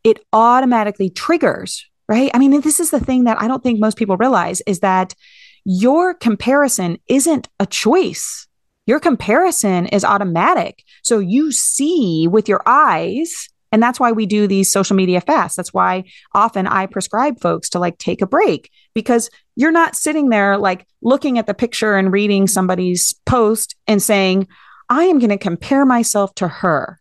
it 0.04 0.20
automatically 0.34 1.10
triggers, 1.10 1.86
right? 2.10 2.30
I 2.34 2.40
mean, 2.40 2.60
this 2.62 2.80
is 2.80 2.92
the 2.92 3.00
thing 3.00 3.24
that 3.24 3.42
I 3.42 3.48
don't 3.48 3.64
think 3.64 3.80
most 3.80 3.98
people 3.98 4.18
realize 4.18 4.62
is 4.68 4.80
that 4.82 5.16
your 5.64 6.14
comparison 6.14 6.98
isn't 7.08 7.48
a 7.60 7.66
choice 7.66 8.48
your 8.88 9.02
comparison 9.02 9.86
is 9.88 10.04
automatic. 10.04 10.84
So 11.04 11.20
you 11.20 11.52
see 11.52 12.28
with 12.28 12.50
your 12.50 12.64
eyes, 12.66 13.50
and 13.72 13.84
that's 13.84 14.00
why 14.00 14.14
we 14.14 14.26
do 14.26 14.48
these 14.48 14.72
social 14.72 14.96
media 14.96 15.20
fasts. 15.20 15.58
That's 15.58 15.74
why 15.74 16.06
often 16.34 16.66
I 16.66 16.86
prescribe 16.88 17.40
folks 17.42 17.70
to 17.72 17.80
like 17.80 17.98
take 17.98 18.22
a 18.22 18.28
break 18.28 18.72
because 18.96 19.30
you're 19.58 19.72
not 19.72 19.96
sitting 19.96 20.30
there 20.30 20.56
like 20.56 20.88
looking 21.02 21.40
at 21.40 21.48
the 21.48 21.54
picture 21.54 21.96
and 21.96 22.14
reading 22.14 22.48
somebody's 22.48 23.16
post 23.26 23.76
and 23.88 24.02
saying, 24.02 24.48
I 24.88 25.06
am 25.06 25.18
going 25.18 25.32
to 25.32 25.38
compare 25.38 25.84
myself 25.84 26.34
to 26.36 26.48
her. 26.48 27.00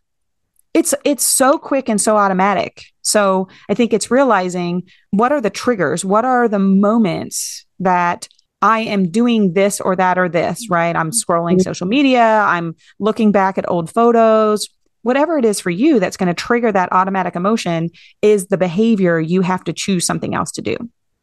It's 0.73 0.93
it's 1.05 1.25
so 1.25 1.59
quick 1.59 1.87
and 1.87 2.01
so 2.01 2.17
automatic. 2.17 2.83
So 3.03 3.47
I 3.69 3.75
think 3.75 3.93
it's 3.93 4.11
realizing 4.11 4.83
what 5.11 5.31
are 5.31 5.39
the 5.39 5.51
triggers? 5.51 6.03
What 6.03 6.25
are 6.25 6.47
the 6.47 6.59
moments 6.59 7.65
that 7.79 8.27
I 8.63 8.79
am 8.79 9.11
doing 9.11 9.53
this 9.53 9.79
or 9.79 9.95
that 9.95 10.17
or 10.17 10.27
this, 10.27 10.67
right? 10.69 10.95
I'm 10.95 11.11
scrolling 11.11 11.53
mm-hmm. 11.53 11.61
social 11.61 11.87
media, 11.87 12.43
I'm 12.45 12.75
looking 12.99 13.31
back 13.31 13.59
at 13.59 13.69
old 13.69 13.91
photos, 13.91 14.67
whatever 15.03 15.37
it 15.37 15.45
is 15.45 15.59
for 15.59 15.69
you 15.69 15.99
that's 15.99 16.17
going 16.17 16.27
to 16.27 16.33
trigger 16.33 16.71
that 16.71 16.91
automatic 16.91 17.35
emotion 17.35 17.91
is 18.23 18.47
the 18.47 18.57
behavior 18.57 19.19
you 19.19 19.41
have 19.41 19.63
to 19.65 19.73
choose 19.73 20.07
something 20.07 20.33
else 20.33 20.51
to 20.53 20.61
do. 20.63 20.75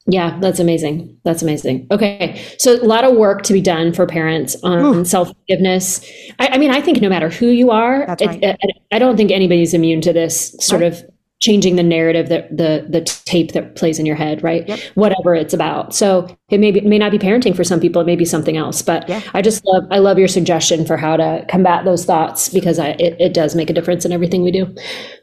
Yeah, 0.07 0.39
that's 0.39 0.59
amazing. 0.59 1.19
That's 1.25 1.43
amazing. 1.43 1.87
Okay. 1.91 2.43
So, 2.59 2.75
a 2.75 2.85
lot 2.85 3.05
of 3.05 3.17
work 3.17 3.43
to 3.45 3.55
be 3.55 3.63
done 3.63 3.93
for 3.95 4.07
parents 4.07 4.55
on 4.63 5.05
self 5.07 5.29
forgiveness. 5.29 6.05
I, 6.39 6.49
I, 6.49 6.59
mean, 6.59 6.71
I 6.71 6.83
think 6.83 7.01
no 7.01 7.09
matter 7.09 7.31
who 7.31 7.47
you 7.47 7.71
are, 7.71 8.05
right. 8.07 8.21
it, 8.21 8.43
it, 8.43 8.83
I 8.93 8.99
don't 8.99 9.17
think 9.17 9.31
anybody's 9.31 9.73
immune 9.73 10.03
to 10.03 10.13
this 10.13 10.55
sort 10.61 10.83
right. 10.83 10.93
of 10.93 11.03
changing 11.41 11.77
the 11.77 11.83
narrative 11.83 12.29
that 12.29 12.49
the 12.57 12.87
the 12.89 13.03
tape 13.03 13.53
that 13.53 13.77
plays 13.77 13.99
in 13.99 14.07
your 14.07 14.17
head 14.17 14.43
right 14.43 14.67
yep. 14.67 14.79
whatever 14.95 15.35
it's 15.35 15.53
about 15.53 15.95
so 15.95 16.27
it 16.49 16.59
may 16.59 16.71
be, 16.71 16.79
it 16.79 16.87
may 16.87 16.97
not 16.97 17.11
be 17.11 17.19
parenting 17.19 17.55
for 17.55 17.65
some 17.65 17.81
people 17.81 18.01
it 18.01 18.07
may 18.07 18.17
be 18.17 18.25
something 18.25 18.57
else 18.57 18.81
but 18.81 19.07
yeah. 19.09 19.21
i 19.35 19.43
just 19.43 19.63
love 19.67 19.85
i 19.91 19.99
love 19.99 20.19
your 20.19 20.29
suggestion 20.29 20.87
for 20.87 20.97
how 20.97 21.17
to 21.17 21.45
combat 21.49 21.85
those 21.85 22.05
thoughts 22.05 22.49
because 22.49 22.79
I, 22.79 22.91
it, 23.01 23.21
it 23.21 23.35
does 23.35 23.55
make 23.55 23.69
a 23.69 23.75
difference 23.75 24.07
in 24.07 24.13
everything 24.13 24.43
we 24.43 24.53
do 24.53 24.75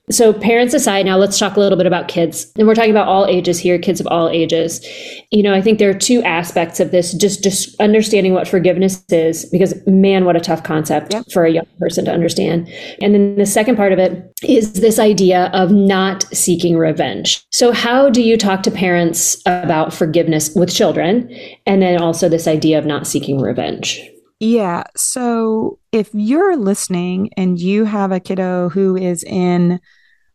so, 0.09 0.33
parents 0.33 0.73
aside, 0.73 1.05
now 1.05 1.17
let's 1.17 1.37
talk 1.37 1.55
a 1.55 1.59
little 1.59 1.77
bit 1.77 1.85
about 1.85 2.07
kids. 2.07 2.51
And 2.57 2.67
we're 2.67 2.75
talking 2.75 2.91
about 2.91 3.07
all 3.07 3.27
ages 3.27 3.59
here, 3.59 3.77
kids 3.77 3.99
of 3.99 4.07
all 4.07 4.29
ages. 4.29 4.85
You 5.29 5.43
know, 5.43 5.53
I 5.53 5.61
think 5.61 5.77
there 5.79 5.89
are 5.89 5.97
two 5.97 6.23
aspects 6.23 6.79
of 6.79 6.91
this 6.91 7.13
just, 7.13 7.43
just 7.43 7.79
understanding 7.79 8.33
what 8.33 8.47
forgiveness 8.47 9.03
is, 9.09 9.45
because 9.45 9.75
man, 9.85 10.25
what 10.25 10.35
a 10.35 10.39
tough 10.39 10.63
concept 10.63 11.13
for 11.31 11.45
a 11.45 11.51
young 11.51 11.67
person 11.79 12.03
to 12.05 12.11
understand. 12.11 12.67
And 13.01 13.13
then 13.13 13.35
the 13.35 13.45
second 13.45 13.75
part 13.75 13.93
of 13.93 13.99
it 13.99 14.33
is 14.43 14.73
this 14.73 14.97
idea 14.97 15.51
of 15.53 15.71
not 15.71 16.23
seeking 16.35 16.77
revenge. 16.77 17.45
So, 17.51 17.71
how 17.71 18.09
do 18.09 18.21
you 18.21 18.37
talk 18.37 18.63
to 18.63 18.71
parents 18.71 19.41
about 19.45 19.93
forgiveness 19.93 20.53
with 20.55 20.73
children? 20.73 21.33
And 21.65 21.81
then 21.81 22.01
also 22.01 22.27
this 22.27 22.47
idea 22.47 22.79
of 22.79 22.85
not 22.85 23.05
seeking 23.05 23.39
revenge? 23.39 24.01
Yeah. 24.41 24.85
So 24.95 25.77
if 25.91 26.09
you're 26.13 26.57
listening 26.57 27.29
and 27.37 27.61
you 27.61 27.85
have 27.85 28.11
a 28.11 28.19
kiddo 28.19 28.69
who 28.69 28.97
is 28.97 29.23
in, 29.23 29.79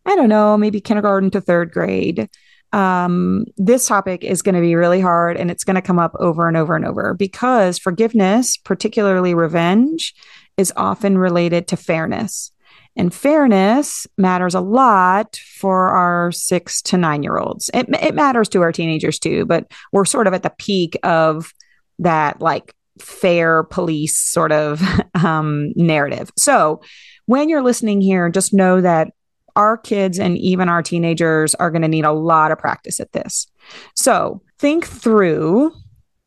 I 0.04 0.14
don't 0.14 0.28
know, 0.28 0.56
maybe 0.56 0.80
kindergarten 0.80 1.32
to 1.32 1.40
third 1.40 1.72
grade, 1.72 2.30
um, 2.72 3.46
this 3.56 3.88
topic 3.88 4.22
is 4.22 4.42
going 4.42 4.54
to 4.54 4.60
be 4.60 4.76
really 4.76 5.00
hard 5.00 5.36
and 5.36 5.50
it's 5.50 5.64
going 5.64 5.74
to 5.74 5.82
come 5.82 5.98
up 5.98 6.14
over 6.20 6.46
and 6.46 6.56
over 6.56 6.76
and 6.76 6.84
over 6.84 7.14
because 7.14 7.80
forgiveness, 7.80 8.56
particularly 8.56 9.34
revenge, 9.34 10.14
is 10.56 10.72
often 10.76 11.18
related 11.18 11.66
to 11.66 11.76
fairness. 11.76 12.52
And 12.94 13.12
fairness 13.12 14.06
matters 14.16 14.54
a 14.54 14.60
lot 14.60 15.34
for 15.58 15.88
our 15.88 16.30
six 16.30 16.80
to 16.82 16.96
nine 16.96 17.24
year 17.24 17.38
olds. 17.38 17.70
It, 17.74 17.88
it 18.00 18.14
matters 18.14 18.48
to 18.50 18.62
our 18.62 18.70
teenagers 18.70 19.18
too, 19.18 19.46
but 19.46 19.66
we're 19.90 20.04
sort 20.04 20.28
of 20.28 20.32
at 20.32 20.44
the 20.44 20.54
peak 20.56 20.96
of 21.02 21.52
that 21.98 22.40
like 22.40 22.72
fair 22.98 23.64
police 23.64 24.16
sort 24.16 24.52
of 24.52 24.82
um, 25.14 25.72
narrative. 25.76 26.30
So 26.36 26.80
when 27.26 27.48
you're 27.48 27.62
listening 27.62 28.00
here, 28.00 28.28
just 28.28 28.54
know 28.54 28.80
that 28.80 29.08
our 29.56 29.76
kids 29.78 30.18
and 30.18 30.36
even 30.38 30.68
our 30.68 30.82
teenagers 30.82 31.54
are 31.54 31.70
going 31.70 31.82
to 31.82 31.88
need 31.88 32.04
a 32.04 32.12
lot 32.12 32.52
of 32.52 32.58
practice 32.58 33.00
at 33.00 33.12
this. 33.12 33.46
So 33.94 34.42
think 34.58 34.86
through 34.86 35.72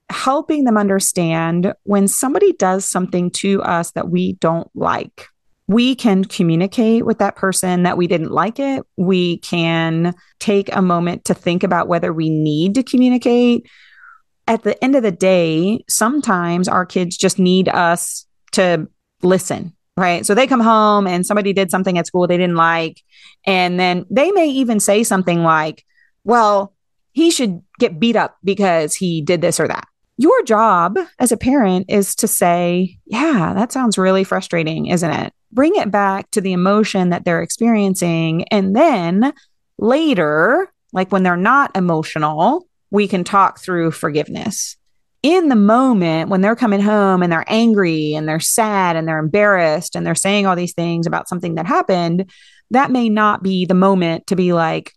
helping 0.10 0.64
them 0.64 0.78
understand 0.78 1.74
when 1.84 2.08
somebody 2.08 2.54
does 2.54 2.86
something 2.86 3.30
to 3.30 3.62
us 3.62 3.92
that 3.92 4.10
we 4.10 4.34
don't 4.34 4.70
like. 4.76 5.28
We 5.68 5.94
can 5.94 6.26
communicate 6.26 7.06
with 7.06 7.20
that 7.20 7.36
person 7.36 7.84
that 7.84 7.96
we 7.96 8.08
didn't 8.08 8.32
like 8.32 8.60
it. 8.60 8.84
We 8.98 9.38
can 9.38 10.16
take 10.40 10.76
a 10.76 10.82
moment 10.82 11.26
to 11.26 11.36
think 11.36 11.64
about 11.64 11.88
whether 11.88 12.12
we 12.12 12.32
need 12.32 12.74
to 12.76 12.84
communicate 12.84 13.70
at 14.50 14.64
the 14.64 14.84
end 14.84 14.96
of 14.96 15.04
the 15.04 15.12
day, 15.12 15.86
sometimes 15.88 16.68
our 16.68 16.86
kids 16.86 17.16
just 17.16 17.38
need 17.38 17.70
us 17.70 18.26
to 18.54 18.90
listen, 19.22 19.74
right? 19.96 20.26
So 20.26 20.34
they 20.34 20.48
come 20.48 20.60
home 20.60 21.06
and 21.06 21.24
somebody 21.24 21.54
did 21.54 21.70
something 21.70 22.00
at 22.00 22.08
school 22.08 22.26
they 22.26 22.38
didn't 22.38 22.56
like. 22.56 23.02
And 23.46 23.80
then 23.80 24.08
they 24.10 24.32
may 24.32 24.48
even 24.48 24.80
say 24.80 25.04
something 25.04 25.44
like, 25.44 25.86
well, 26.24 26.74
he 27.12 27.30
should 27.30 27.62
get 27.78 28.00
beat 28.00 28.16
up 28.16 28.38
because 28.44 28.96
he 28.96 29.22
did 29.22 29.40
this 29.40 29.60
or 29.60 29.68
that. 29.68 29.88
Your 30.18 30.44
job 30.44 30.98
as 31.20 31.32
a 31.32 31.38
parent 31.38 31.86
is 31.88 32.16
to 32.16 32.28
say, 32.28 32.98
yeah, 33.06 33.54
that 33.54 33.72
sounds 33.72 34.00
really 34.00 34.24
frustrating, 34.24 34.88
isn't 34.88 35.12
it? 35.12 35.32
Bring 35.52 35.76
it 35.76 35.92
back 35.92 36.30
to 36.32 36.42
the 36.42 36.54
emotion 36.54 37.10
that 37.10 37.24
they're 37.24 37.44
experiencing. 37.44 38.46
And 38.50 38.76
then 38.76 39.32
later, 39.78 40.72
like 40.92 41.12
when 41.12 41.22
they're 41.22 41.38
not 41.38 41.78
emotional, 41.78 42.68
we 42.92 43.08
can 43.08 43.24
talk 43.24 43.60
through 43.60 43.92
forgiveness. 43.92 44.76
In 45.22 45.50
the 45.50 45.56
moment 45.56 46.30
when 46.30 46.42
they're 46.42 46.56
coming 46.56 46.80
home 46.80 47.22
and 47.22 47.32
they're 47.32 47.46
angry 47.48 48.14
and 48.14 48.28
they're 48.28 48.40
sad 48.40 48.96
and 48.96 49.08
they're 49.08 49.20
embarrassed 49.20 49.96
and 49.96 50.06
they're 50.06 50.16
saying 50.16 50.46
all 50.46 50.56
these 50.56 50.74
things 50.74 51.06
about 51.06 51.28
something 51.28 51.56
that 51.56 51.66
happened, 51.66 52.32
that 52.72 52.92
may 52.92 53.10
not 53.10 53.44
be 53.44 53.66
the 53.66 53.74
moment 53.74 54.28
to 54.28 54.36
be 54.36 54.54
like, 54.54 54.94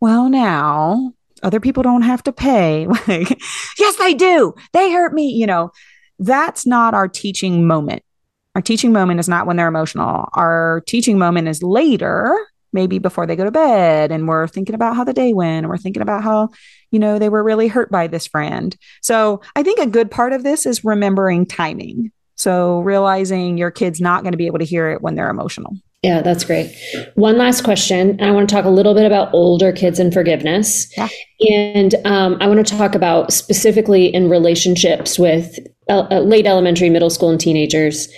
well, 0.00 0.28
now 0.28 1.12
other 1.42 1.60
people 1.60 1.82
don't 1.82 2.02
have 2.02 2.22
to 2.24 2.32
pay. 2.32 2.86
like, 3.08 3.40
yes, 3.78 3.96
they 3.96 4.14
do. 4.14 4.54
They 4.72 4.92
hurt 4.92 5.12
me. 5.12 5.28
You 5.28 5.46
know, 5.46 5.70
that's 6.18 6.66
not 6.66 6.94
our 6.94 7.08
teaching 7.08 7.66
moment. 7.66 8.02
Our 8.54 8.62
teaching 8.62 8.92
moment 8.92 9.20
is 9.20 9.28
not 9.28 9.46
when 9.46 9.56
they're 9.56 9.68
emotional. 9.68 10.28
Our 10.34 10.82
teaching 10.86 11.18
moment 11.18 11.48
is 11.48 11.62
later 11.62 12.34
maybe 12.74 12.98
before 12.98 13.26
they 13.26 13.36
go 13.36 13.44
to 13.44 13.50
bed 13.50 14.12
and 14.12 14.28
we're 14.28 14.46
thinking 14.46 14.74
about 14.74 14.96
how 14.96 15.04
the 15.04 15.12
day 15.12 15.32
went 15.32 15.64
and 15.64 15.68
we're 15.68 15.78
thinking 15.78 16.02
about 16.02 16.22
how 16.22 16.48
you 16.90 16.98
know 16.98 17.18
they 17.18 17.28
were 17.28 17.42
really 17.42 17.68
hurt 17.68 17.90
by 17.90 18.06
this 18.06 18.26
friend 18.26 18.76
so 19.00 19.40
i 19.56 19.62
think 19.62 19.78
a 19.78 19.86
good 19.86 20.10
part 20.10 20.32
of 20.32 20.42
this 20.42 20.66
is 20.66 20.84
remembering 20.84 21.46
timing 21.46 22.10
so 22.36 22.80
realizing 22.80 23.56
your 23.56 23.70
kid's 23.70 24.00
not 24.00 24.22
going 24.22 24.32
to 24.32 24.38
be 24.38 24.46
able 24.46 24.58
to 24.58 24.64
hear 24.64 24.90
it 24.90 25.00
when 25.00 25.14
they're 25.14 25.30
emotional 25.30 25.74
yeah, 26.04 26.20
that's 26.20 26.44
great. 26.44 26.70
One 27.14 27.38
last 27.38 27.64
question. 27.64 28.22
I 28.22 28.30
want 28.30 28.46
to 28.46 28.54
talk 28.54 28.66
a 28.66 28.70
little 28.70 28.92
bit 28.92 29.06
about 29.06 29.32
older 29.32 29.72
kids 29.72 29.98
and 29.98 30.12
forgiveness. 30.12 30.86
Yeah. 30.98 31.08
And 31.48 31.94
um, 32.04 32.36
I 32.42 32.46
want 32.46 32.64
to 32.66 32.76
talk 32.76 32.94
about 32.94 33.32
specifically 33.32 34.12
in 34.12 34.28
relationships 34.28 35.18
with 35.18 35.58
uh, 35.88 36.20
late 36.20 36.46
elementary, 36.46 36.90
middle 36.90 37.10
school, 37.10 37.30
and 37.30 37.40
teenagers, 37.40 38.08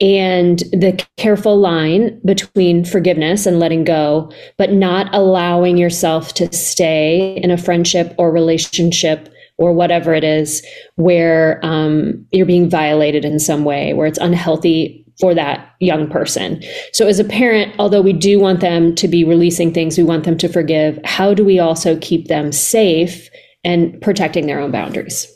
and 0.00 0.60
the 0.72 1.04
careful 1.16 1.58
line 1.58 2.20
between 2.24 2.84
forgiveness 2.84 3.46
and 3.46 3.58
letting 3.58 3.84
go, 3.84 4.30
but 4.58 4.72
not 4.72 5.12
allowing 5.14 5.76
yourself 5.76 6.34
to 6.34 6.52
stay 6.52 7.36
in 7.36 7.50
a 7.50 7.56
friendship 7.56 8.14
or 8.18 8.32
relationship 8.32 9.28
or 9.56 9.72
whatever 9.72 10.12
it 10.14 10.24
is 10.24 10.66
where 10.96 11.60
um, 11.64 12.26
you're 12.32 12.46
being 12.46 12.68
violated 12.68 13.24
in 13.24 13.38
some 13.38 13.64
way, 13.64 13.94
where 13.94 14.06
it's 14.06 14.18
unhealthy 14.18 15.04
for 15.20 15.34
that 15.34 15.74
young 15.80 16.08
person. 16.10 16.62
So, 16.92 17.06
as 17.06 17.18
a 17.18 17.24
parent, 17.24 17.74
although 17.78 18.02
we 18.02 18.12
do 18.12 18.40
want 18.40 18.60
them 18.60 18.94
to 18.96 19.08
be 19.08 19.24
releasing 19.24 19.72
things, 19.72 19.96
we 19.96 20.04
want 20.04 20.24
them 20.24 20.36
to 20.38 20.48
forgive, 20.48 20.98
how 21.04 21.34
do 21.34 21.44
we 21.44 21.58
also 21.58 21.96
keep 22.00 22.26
them 22.26 22.52
safe 22.52 23.28
and 23.62 24.00
protecting 24.02 24.46
their 24.46 24.60
own 24.60 24.72
boundaries? 24.72 25.33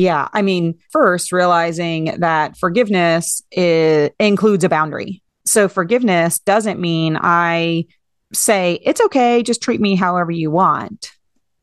Yeah. 0.00 0.28
I 0.32 0.40
mean, 0.40 0.78
first, 0.92 1.30
realizing 1.30 2.06
that 2.20 2.56
forgiveness 2.56 3.42
is, 3.52 4.08
includes 4.18 4.64
a 4.64 4.68
boundary. 4.70 5.22
So, 5.44 5.68
forgiveness 5.68 6.38
doesn't 6.38 6.80
mean 6.80 7.18
I 7.20 7.84
say, 8.32 8.80
it's 8.82 9.02
okay, 9.02 9.42
just 9.42 9.62
treat 9.62 9.78
me 9.78 9.96
however 9.96 10.30
you 10.30 10.50
want. 10.50 11.10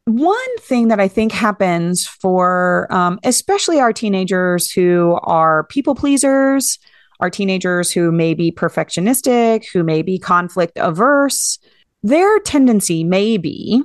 One 0.05 0.57
thing 0.59 0.89
that 0.89 0.99
I 0.99 1.07
think 1.07 1.31
happens 1.31 2.05
for 2.05 2.87
um, 2.91 3.19
especially 3.23 3.79
our 3.79 3.91
teenagers 3.91 4.71
who 4.71 5.17
are 5.23 5.63
people 5.63 5.95
pleasers, 5.95 6.77
are 7.19 7.31
teenagers 7.31 7.91
who 7.91 8.11
may 8.11 8.35
be 8.35 8.51
perfectionistic, 8.51 9.65
who 9.73 9.83
may 9.83 10.03
be 10.03 10.19
conflict 10.19 10.73
averse, 10.75 11.57
their 12.03 12.37
tendency 12.41 13.03
may 13.03 13.37
be 13.37 13.81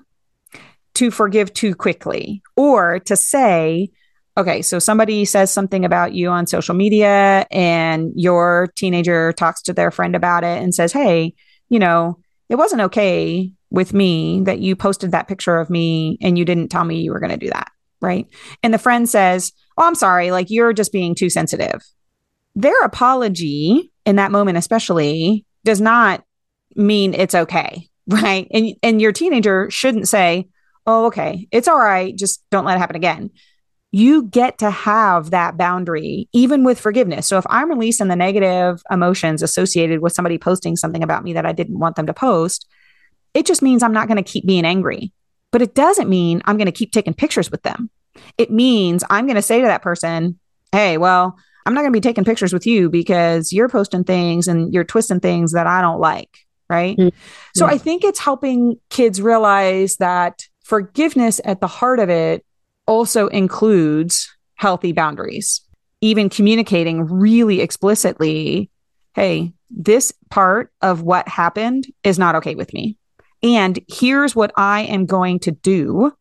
to 0.92 1.10
forgive 1.10 1.54
too 1.54 1.74
quickly 1.74 2.42
or 2.54 2.98
to 2.98 3.16
say, 3.16 3.88
okay, 4.36 4.62
so 4.62 4.78
somebody 4.78 5.24
says 5.24 5.50
something 5.50 5.84
about 5.84 6.14
you 6.14 6.30
on 6.30 6.46
social 6.46 6.74
media 6.74 7.46
and 7.50 8.12
your 8.14 8.72
teenager 8.76 9.32
talks 9.32 9.62
to 9.62 9.72
their 9.72 9.90
friend 9.90 10.16
about 10.16 10.44
it 10.44 10.62
and 10.62 10.74
says, 10.74 10.92
hey, 10.92 11.34
you 11.68 11.78
know, 11.78 12.18
it 12.48 12.56
wasn't 12.56 12.82
okay 12.82 13.52
with 13.70 13.94
me 13.94 14.42
that 14.42 14.58
you 14.58 14.76
posted 14.76 15.12
that 15.12 15.28
picture 15.28 15.58
of 15.58 15.70
me 15.70 16.18
and 16.20 16.38
you 16.38 16.44
didn't 16.44 16.68
tell 16.68 16.84
me 16.84 17.00
you 17.00 17.12
were 17.12 17.20
going 17.20 17.30
to 17.30 17.36
do 17.36 17.48
that. 17.48 17.70
Right. 18.00 18.26
And 18.62 18.74
the 18.74 18.78
friend 18.78 19.08
says, 19.08 19.52
Oh, 19.78 19.86
I'm 19.86 19.94
sorry. 19.94 20.32
Like 20.32 20.50
you're 20.50 20.72
just 20.72 20.92
being 20.92 21.14
too 21.14 21.30
sensitive 21.30 21.80
their 22.54 22.78
apology 22.82 23.90
in 24.04 24.16
that 24.16 24.32
moment, 24.32 24.58
especially, 24.58 25.46
does 25.64 25.80
not 25.80 26.24
mean 26.76 27.14
it's 27.14 27.34
okay. 27.34 27.88
Right. 28.08 28.48
And, 28.50 28.74
and 28.82 29.00
your 29.00 29.12
teenager 29.12 29.70
shouldn't 29.70 30.08
say, 30.08 30.48
Oh, 30.88 31.06
okay, 31.06 31.46
it's 31.52 31.68
all 31.68 31.78
right. 31.78 32.14
Just 32.14 32.42
don't 32.50 32.64
let 32.64 32.74
it 32.74 32.80
happen 32.80 32.96
again. 32.96 33.30
You 33.92 34.24
get 34.24 34.58
to 34.58 34.70
have 34.70 35.30
that 35.30 35.56
boundary, 35.56 36.28
even 36.32 36.64
with 36.64 36.80
forgiveness. 36.80 37.26
So 37.26 37.36
if 37.36 37.44
I'm 37.48 37.68
releasing 37.68 38.08
the 38.08 38.16
negative 38.16 38.82
emotions 38.90 39.42
associated 39.42 40.00
with 40.00 40.14
somebody 40.14 40.38
posting 40.38 40.76
something 40.76 41.02
about 41.02 41.22
me 41.22 41.34
that 41.34 41.46
I 41.46 41.52
didn't 41.52 41.78
want 41.78 41.96
them 41.96 42.06
to 42.06 42.14
post, 42.14 42.66
it 43.34 43.46
just 43.46 43.62
means 43.62 43.82
I'm 43.82 43.92
not 43.92 44.08
going 44.08 44.16
to 44.16 44.22
keep 44.22 44.46
being 44.46 44.64
angry. 44.64 45.12
But 45.50 45.60
it 45.60 45.74
doesn't 45.74 46.08
mean 46.08 46.40
I'm 46.46 46.56
going 46.56 46.66
to 46.66 46.72
keep 46.72 46.92
taking 46.92 47.12
pictures 47.12 47.50
with 47.50 47.62
them. 47.62 47.90
It 48.38 48.50
means 48.50 49.04
I'm 49.10 49.26
going 49.26 49.36
to 49.36 49.42
say 49.42 49.60
to 49.60 49.66
that 49.66 49.82
person, 49.82 50.38
hey, 50.72 50.96
well, 50.96 51.36
I'm 51.66 51.74
not 51.74 51.82
going 51.82 51.92
to 51.92 51.96
be 51.96 52.00
taking 52.00 52.24
pictures 52.24 52.52
with 52.52 52.66
you 52.66 52.88
because 52.88 53.52
you're 53.52 53.68
posting 53.68 54.04
things 54.04 54.48
and 54.48 54.72
you're 54.72 54.84
twisting 54.84 55.20
things 55.20 55.52
that 55.52 55.66
I 55.66 55.82
don't 55.82 56.00
like. 56.00 56.38
Right. 56.70 56.96
Mm-hmm. 56.96 57.14
So 57.54 57.66
I 57.66 57.76
think 57.76 58.02
it's 58.02 58.18
helping 58.18 58.80
kids 58.88 59.20
realize 59.20 59.98
that 59.98 60.46
forgiveness 60.64 61.38
at 61.44 61.60
the 61.60 61.66
heart 61.66 61.98
of 61.98 62.08
it 62.08 62.46
also 62.86 63.28
includes 63.28 64.34
healthy 64.54 64.92
boundaries, 64.92 65.60
even 66.00 66.28
communicating 66.28 67.04
really 67.04 67.60
explicitly, 67.60 68.70
hey, 69.14 69.52
this 69.70 70.12
part 70.30 70.72
of 70.82 71.02
what 71.02 71.26
happened 71.28 71.86
is 72.04 72.18
not 72.18 72.34
okay 72.36 72.54
with 72.54 72.72
me. 72.72 72.98
And 73.42 73.78
here's 73.88 74.36
what 74.36 74.52
I 74.56 74.82
am 74.82 75.06
going 75.06 75.40
to 75.40 75.50
do 75.50 76.12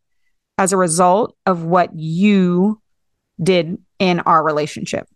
as 0.57 0.73
a 0.73 0.77
result 0.77 1.35
of 1.45 1.63
what 1.63 1.93
you 1.95 2.81
did 3.41 3.77
in 3.99 4.19
our 4.21 4.43
relationship. 4.43 5.07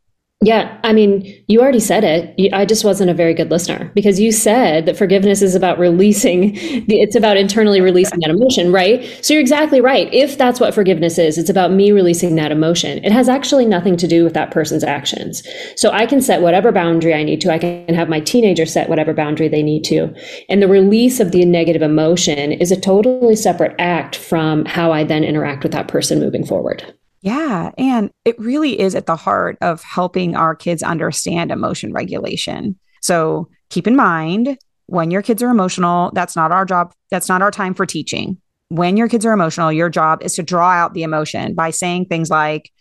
Yeah, 0.45 0.79
I 0.83 0.93
mean, 0.93 1.43
you 1.47 1.59
already 1.59 1.79
said 1.79 2.03
it. 2.03 2.53
I 2.53 2.65
just 2.65 2.85
wasn't 2.85 3.09
a 3.09 3.15
very 3.15 3.33
good 3.33 3.49
listener 3.49 3.91
because 3.95 4.19
you 4.19 4.31
said 4.31 4.85
that 4.85 4.95
forgiveness 4.95 5.41
is 5.41 5.55
about 5.55 5.79
releasing, 5.79 6.51
it's 6.55 7.15
about 7.15 7.35
internally 7.35 7.81
releasing 7.81 8.19
that 8.19 8.29
emotion, 8.29 8.71
right? 8.71 9.03
So 9.25 9.33
you're 9.33 9.41
exactly 9.41 9.81
right. 9.81 10.07
If 10.13 10.37
that's 10.37 10.59
what 10.59 10.75
forgiveness 10.75 11.17
is, 11.17 11.39
it's 11.39 11.49
about 11.49 11.71
me 11.71 11.91
releasing 11.91 12.35
that 12.35 12.51
emotion. 12.51 13.03
It 13.03 13.11
has 13.11 13.27
actually 13.27 13.65
nothing 13.65 13.97
to 13.97 14.07
do 14.07 14.23
with 14.23 14.35
that 14.35 14.51
person's 14.51 14.83
actions. 14.83 15.41
So 15.77 15.89
I 15.89 16.05
can 16.05 16.21
set 16.21 16.43
whatever 16.43 16.71
boundary 16.71 17.15
I 17.15 17.23
need 17.23 17.41
to. 17.41 17.51
I 17.51 17.57
can 17.57 17.95
have 17.95 18.07
my 18.07 18.19
teenager 18.19 18.67
set 18.67 18.87
whatever 18.87 19.15
boundary 19.15 19.47
they 19.47 19.63
need 19.63 19.83
to. 19.85 20.13
And 20.47 20.61
the 20.61 20.67
release 20.67 21.19
of 21.19 21.31
the 21.31 21.43
negative 21.43 21.81
emotion 21.81 22.51
is 22.51 22.71
a 22.71 22.79
totally 22.79 23.35
separate 23.35 23.73
act 23.79 24.15
from 24.15 24.65
how 24.65 24.91
I 24.91 25.05
then 25.05 25.23
interact 25.23 25.63
with 25.63 25.71
that 25.71 25.87
person 25.87 26.19
moving 26.19 26.45
forward. 26.45 26.93
Yeah. 27.25 27.71
And 27.79 28.11
it 28.23 28.39
really 28.39 28.79
is 28.79 28.93
at 28.93 29.07
the 29.07 29.15
heart 29.15 29.57
of 29.59 29.81
helping 29.81 30.35
our 30.35 30.55
kids 30.55 30.83
understand 30.83 31.51
emotion 31.51 31.91
regulation. 31.91 32.77
So 33.01 33.49
keep 33.71 33.87
in 33.87 33.95
mind 33.95 34.59
when 34.85 35.09
your 35.09 35.23
kids 35.23 35.41
are 35.41 35.49
emotional, 35.49 36.11
that's 36.13 36.35
not 36.35 36.51
our 36.51 36.65
job. 36.65 36.93
That's 37.09 37.27
not 37.27 37.41
our 37.41 37.49
time 37.49 37.73
for 37.73 37.87
teaching. 37.87 38.37
When 38.69 38.95
your 38.95 39.09
kids 39.09 39.25
are 39.25 39.33
emotional, 39.33 39.71
your 39.71 39.89
job 39.89 40.21
is 40.21 40.35
to 40.35 40.43
draw 40.43 40.69
out 40.69 40.93
the 40.93 41.01
emotion 41.01 41.55
by 41.55 41.71
saying 41.71 42.05
things 42.05 42.29
like, 42.29 42.71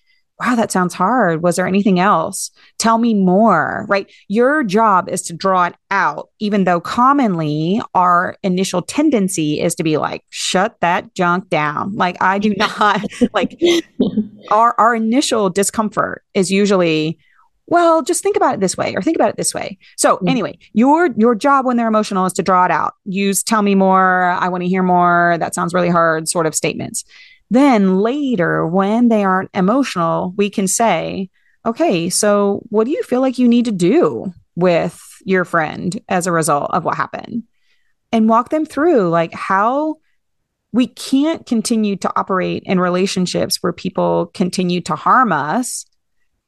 wow, 0.40 0.56
that 0.56 0.72
sounds 0.72 0.94
hard. 0.94 1.42
Was 1.42 1.56
there 1.56 1.66
anything 1.66 2.00
else? 2.00 2.50
Tell 2.78 2.98
me 2.98 3.14
more, 3.14 3.86
right? 3.88 4.10
Your 4.28 4.64
job 4.64 5.08
is 5.08 5.22
to 5.22 5.32
draw 5.32 5.66
it 5.66 5.74
out, 5.90 6.30
even 6.40 6.64
though 6.64 6.80
commonly 6.80 7.80
our 7.94 8.36
initial 8.42 8.82
tendency 8.82 9.60
is 9.60 9.74
to 9.76 9.84
be 9.84 9.96
like, 9.96 10.24
shut 10.30 10.76
that 10.80 11.14
junk 11.14 11.48
down. 11.50 11.94
Like, 11.94 12.16
I 12.20 12.38
do 12.38 12.54
not 12.56 13.00
like 13.32 13.60
our, 14.50 14.74
our 14.78 14.94
initial 14.94 15.50
discomfort 15.50 16.24
is 16.34 16.50
usually, 16.50 17.16
well, 17.66 18.02
just 18.02 18.22
think 18.22 18.36
about 18.36 18.54
it 18.54 18.60
this 18.60 18.76
way 18.76 18.94
or 18.94 19.02
think 19.02 19.16
about 19.16 19.30
it 19.30 19.36
this 19.36 19.54
way. 19.54 19.78
So 19.96 20.16
mm-hmm. 20.16 20.28
anyway, 20.28 20.58
your 20.72 21.10
your 21.16 21.34
job 21.34 21.64
when 21.64 21.76
they're 21.76 21.88
emotional 21.88 22.26
is 22.26 22.32
to 22.34 22.42
draw 22.42 22.64
it 22.64 22.70
out. 22.70 22.94
Use 23.04 23.42
tell 23.42 23.62
me 23.62 23.74
more, 23.74 24.24
I 24.24 24.48
want 24.48 24.62
to 24.64 24.68
hear 24.68 24.82
more, 24.82 25.36
that 25.38 25.54
sounds 25.54 25.72
really 25.72 25.88
hard 25.88 26.28
sort 26.28 26.46
of 26.46 26.54
statements. 26.54 27.04
Then 27.50 27.98
later, 27.98 28.66
when 28.66 29.08
they 29.08 29.24
aren't 29.24 29.50
emotional, 29.54 30.34
we 30.36 30.50
can 30.50 30.66
say, 30.66 31.30
okay, 31.66 32.10
so 32.10 32.62
what 32.70 32.84
do 32.84 32.90
you 32.90 33.02
feel 33.02 33.20
like 33.20 33.38
you 33.38 33.48
need 33.48 33.64
to 33.66 33.72
do 33.72 34.32
with 34.56 35.00
your 35.24 35.44
friend 35.44 36.00
as 36.08 36.26
a 36.26 36.32
result 36.32 36.70
of 36.72 36.84
what 36.84 36.96
happened? 36.96 37.44
And 38.12 38.28
walk 38.28 38.50
them 38.50 38.64
through 38.64 39.08
like 39.08 39.32
how 39.32 39.96
we 40.72 40.86
can't 40.88 41.46
continue 41.46 41.96
to 41.96 42.12
operate 42.16 42.64
in 42.66 42.80
relationships 42.80 43.58
where 43.60 43.72
people 43.72 44.26
continue 44.34 44.80
to 44.82 44.96
harm 44.96 45.32
us, 45.32 45.86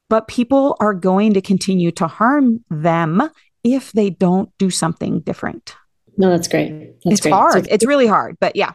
but 0.09 0.29
people 0.29 0.77
are 0.81 0.94
going 0.94 1.35
to 1.35 1.40
continue 1.40 1.92
to 1.92 2.09
harm 2.09 2.64
them 2.68 3.31
if 3.62 3.92
they 3.92 4.11
don't 4.11 4.51
do 4.59 4.71
something 4.71 5.21
different. 5.21 5.77
No, 6.16 6.31
that's 6.31 6.49
great. 6.49 7.01
That's 7.05 7.14
it's 7.14 7.21
great. 7.21 7.35
hard. 7.35 7.53
So 7.53 7.59
it's, 7.61 7.68
it's 7.68 7.87
really 7.87 8.07
hard, 8.07 8.37
but 8.40 8.57
yeah. 8.57 8.73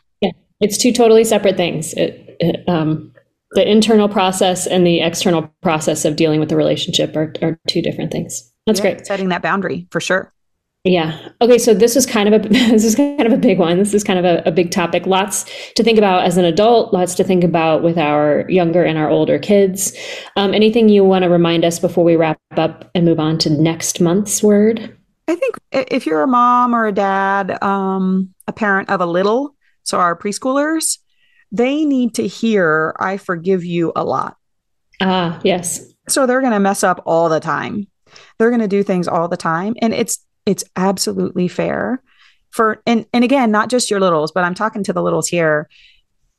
It's 0.61 0.77
two 0.77 0.93
totally 0.93 1.23
separate 1.23 1.57
things. 1.57 1.93
It, 1.93 2.37
it, 2.39 2.67
um, 2.69 3.11
the 3.51 3.69
internal 3.69 4.07
process 4.07 4.65
and 4.65 4.85
the 4.85 5.01
external 5.01 5.51
process 5.61 6.05
of 6.05 6.15
dealing 6.15 6.39
with 6.39 6.49
the 6.49 6.55
relationship 6.55 7.15
are, 7.15 7.33
are 7.41 7.59
two 7.67 7.81
different 7.81 8.11
things. 8.11 8.49
That's 8.65 8.79
yeah, 8.79 8.93
great. 8.93 9.07
Setting 9.07 9.29
that 9.29 9.41
boundary 9.41 9.87
for 9.91 9.99
sure. 9.99 10.31
Yeah. 10.83 11.29
Okay. 11.41 11.59
So 11.59 11.73
this 11.75 11.95
is 11.95 12.05
kind 12.05 12.33
of 12.33 12.45
a 12.45 12.49
this 12.49 12.83
is 12.83 12.95
kind 12.95 13.21
of 13.21 13.33
a 13.33 13.37
big 13.37 13.59
one. 13.59 13.77
This 13.77 13.93
is 13.93 14.03
kind 14.03 14.17
of 14.17 14.25
a, 14.25 14.41
a, 14.47 14.51
big 14.51 14.71
topic. 14.71 15.05
Lots 15.05 15.45
to 15.75 15.83
think 15.83 15.97
about 15.97 16.25
as 16.25 16.37
an 16.37 16.45
adult. 16.45 16.91
Lots 16.91 17.13
to 17.15 17.23
think 17.23 17.43
about 17.43 17.83
with 17.83 17.97
our 17.97 18.45
younger 18.49 18.83
and 18.83 18.97
our 18.97 19.09
older 19.09 19.37
kids. 19.37 19.95
Um, 20.35 20.53
anything 20.53 20.89
you 20.89 21.03
want 21.03 21.23
to 21.23 21.29
remind 21.29 21.65
us 21.65 21.77
before 21.77 22.03
we 22.03 22.15
wrap 22.15 22.39
up 22.57 22.89
and 22.95 23.05
move 23.05 23.19
on 23.19 23.37
to 23.39 23.49
next 23.49 24.01
month's 24.01 24.41
word? 24.41 24.97
I 25.27 25.35
think 25.35 25.55
if 25.71 26.05
you're 26.05 26.23
a 26.23 26.27
mom 26.27 26.73
or 26.73 26.87
a 26.87 26.91
dad, 26.91 27.61
um, 27.63 28.33
a 28.47 28.53
parent 28.53 28.89
of 28.89 29.01
a 29.01 29.05
little, 29.05 29.55
so 29.83 29.99
our 29.99 30.17
preschoolers, 30.17 30.99
they 31.51 31.85
need 31.85 32.15
to 32.15 32.27
hear, 32.27 32.95
I 32.99 33.17
forgive 33.17 33.65
you 33.65 33.91
a 33.95 34.03
lot. 34.03 34.37
Ah, 35.01 35.39
yes. 35.43 35.93
So 36.07 36.25
they're 36.25 36.41
going 36.41 36.53
to 36.53 36.59
mess 36.59 36.83
up 36.83 37.01
all 37.05 37.29
the 37.29 37.39
time. 37.39 37.87
They're 38.37 38.49
going 38.49 38.61
to 38.61 38.67
do 38.67 38.83
things 38.83 39.07
all 39.07 39.27
the 39.27 39.37
time. 39.37 39.75
And 39.81 39.93
it's, 39.93 40.25
it's 40.45 40.63
absolutely 40.75 41.47
fair 41.47 42.01
for, 42.49 42.81
and, 42.85 43.05
and 43.13 43.23
again, 43.23 43.51
not 43.51 43.69
just 43.69 43.89
your 43.89 43.99
littles, 43.99 44.31
but 44.31 44.43
I'm 44.43 44.53
talking 44.53 44.83
to 44.83 44.93
the 44.93 45.01
littles 45.01 45.27
here. 45.27 45.69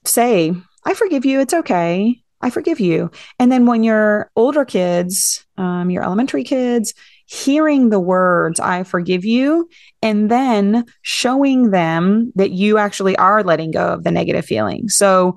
Say, 0.04 0.54
I 0.84 0.94
forgive 0.94 1.24
you. 1.24 1.40
It's 1.40 1.54
okay. 1.54 2.20
I 2.40 2.50
forgive 2.50 2.80
you. 2.80 3.10
And 3.38 3.52
then 3.52 3.66
when 3.66 3.84
your 3.84 4.30
older 4.34 4.64
kids, 4.64 5.44
um, 5.56 5.90
your 5.90 6.02
elementary 6.02 6.44
kids, 6.44 6.92
hearing 7.26 7.90
the 7.90 8.00
words, 8.00 8.60
I 8.60 8.82
forgive 8.82 9.24
you, 9.24 9.68
and 10.02 10.30
then 10.30 10.84
showing 11.02 11.70
them 11.70 12.32
that 12.36 12.50
you 12.50 12.78
actually 12.78 13.16
are 13.16 13.42
letting 13.42 13.70
go 13.70 13.88
of 13.88 14.04
the 14.04 14.10
negative 14.10 14.44
feeling. 14.44 14.88
So 14.88 15.36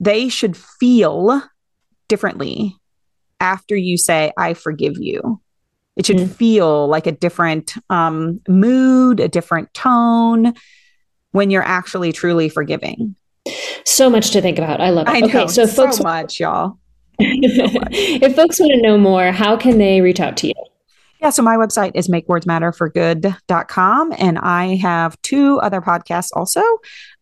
they 0.00 0.28
should 0.28 0.56
feel 0.56 1.42
differently 2.08 2.76
after 3.40 3.76
you 3.76 3.96
say, 3.96 4.32
I 4.36 4.54
forgive 4.54 4.94
you. 4.98 5.40
It 5.96 6.06
should 6.06 6.16
mm-hmm. 6.16 6.32
feel 6.32 6.88
like 6.88 7.06
a 7.06 7.12
different 7.12 7.74
um, 7.90 8.40
mood, 8.48 9.20
a 9.20 9.28
different 9.28 9.74
tone 9.74 10.54
when 11.32 11.50
you're 11.50 11.62
actually 11.62 12.12
truly 12.12 12.48
forgiving. 12.48 13.16
So 13.84 14.08
much 14.08 14.30
to 14.30 14.40
think 14.40 14.58
about. 14.58 14.80
I 14.80 14.90
love 14.90 15.08
it. 15.08 15.10
I 15.10 15.20
know, 15.20 15.26
okay, 15.26 15.48
so 15.48 15.66
folks, 15.66 15.98
so 15.98 16.02
much, 16.02 16.40
y'all. 16.40 16.78
So 17.20 17.64
much. 17.64 17.88
if 17.92 18.34
folks 18.34 18.58
want 18.58 18.72
to 18.72 18.80
know 18.80 18.96
more, 18.96 19.32
how 19.32 19.56
can 19.56 19.78
they 19.78 20.00
reach 20.00 20.18
out 20.18 20.36
to 20.38 20.48
you? 20.48 20.54
Yeah, 21.22 21.30
so 21.30 21.40
my 21.40 21.56
website 21.56 21.92
is 21.94 22.08
makewordsmatterforgood.com. 22.08 24.12
And 24.18 24.38
I 24.40 24.74
have 24.74 25.16
two 25.22 25.60
other 25.60 25.80
podcasts 25.80 26.30
also. 26.34 26.60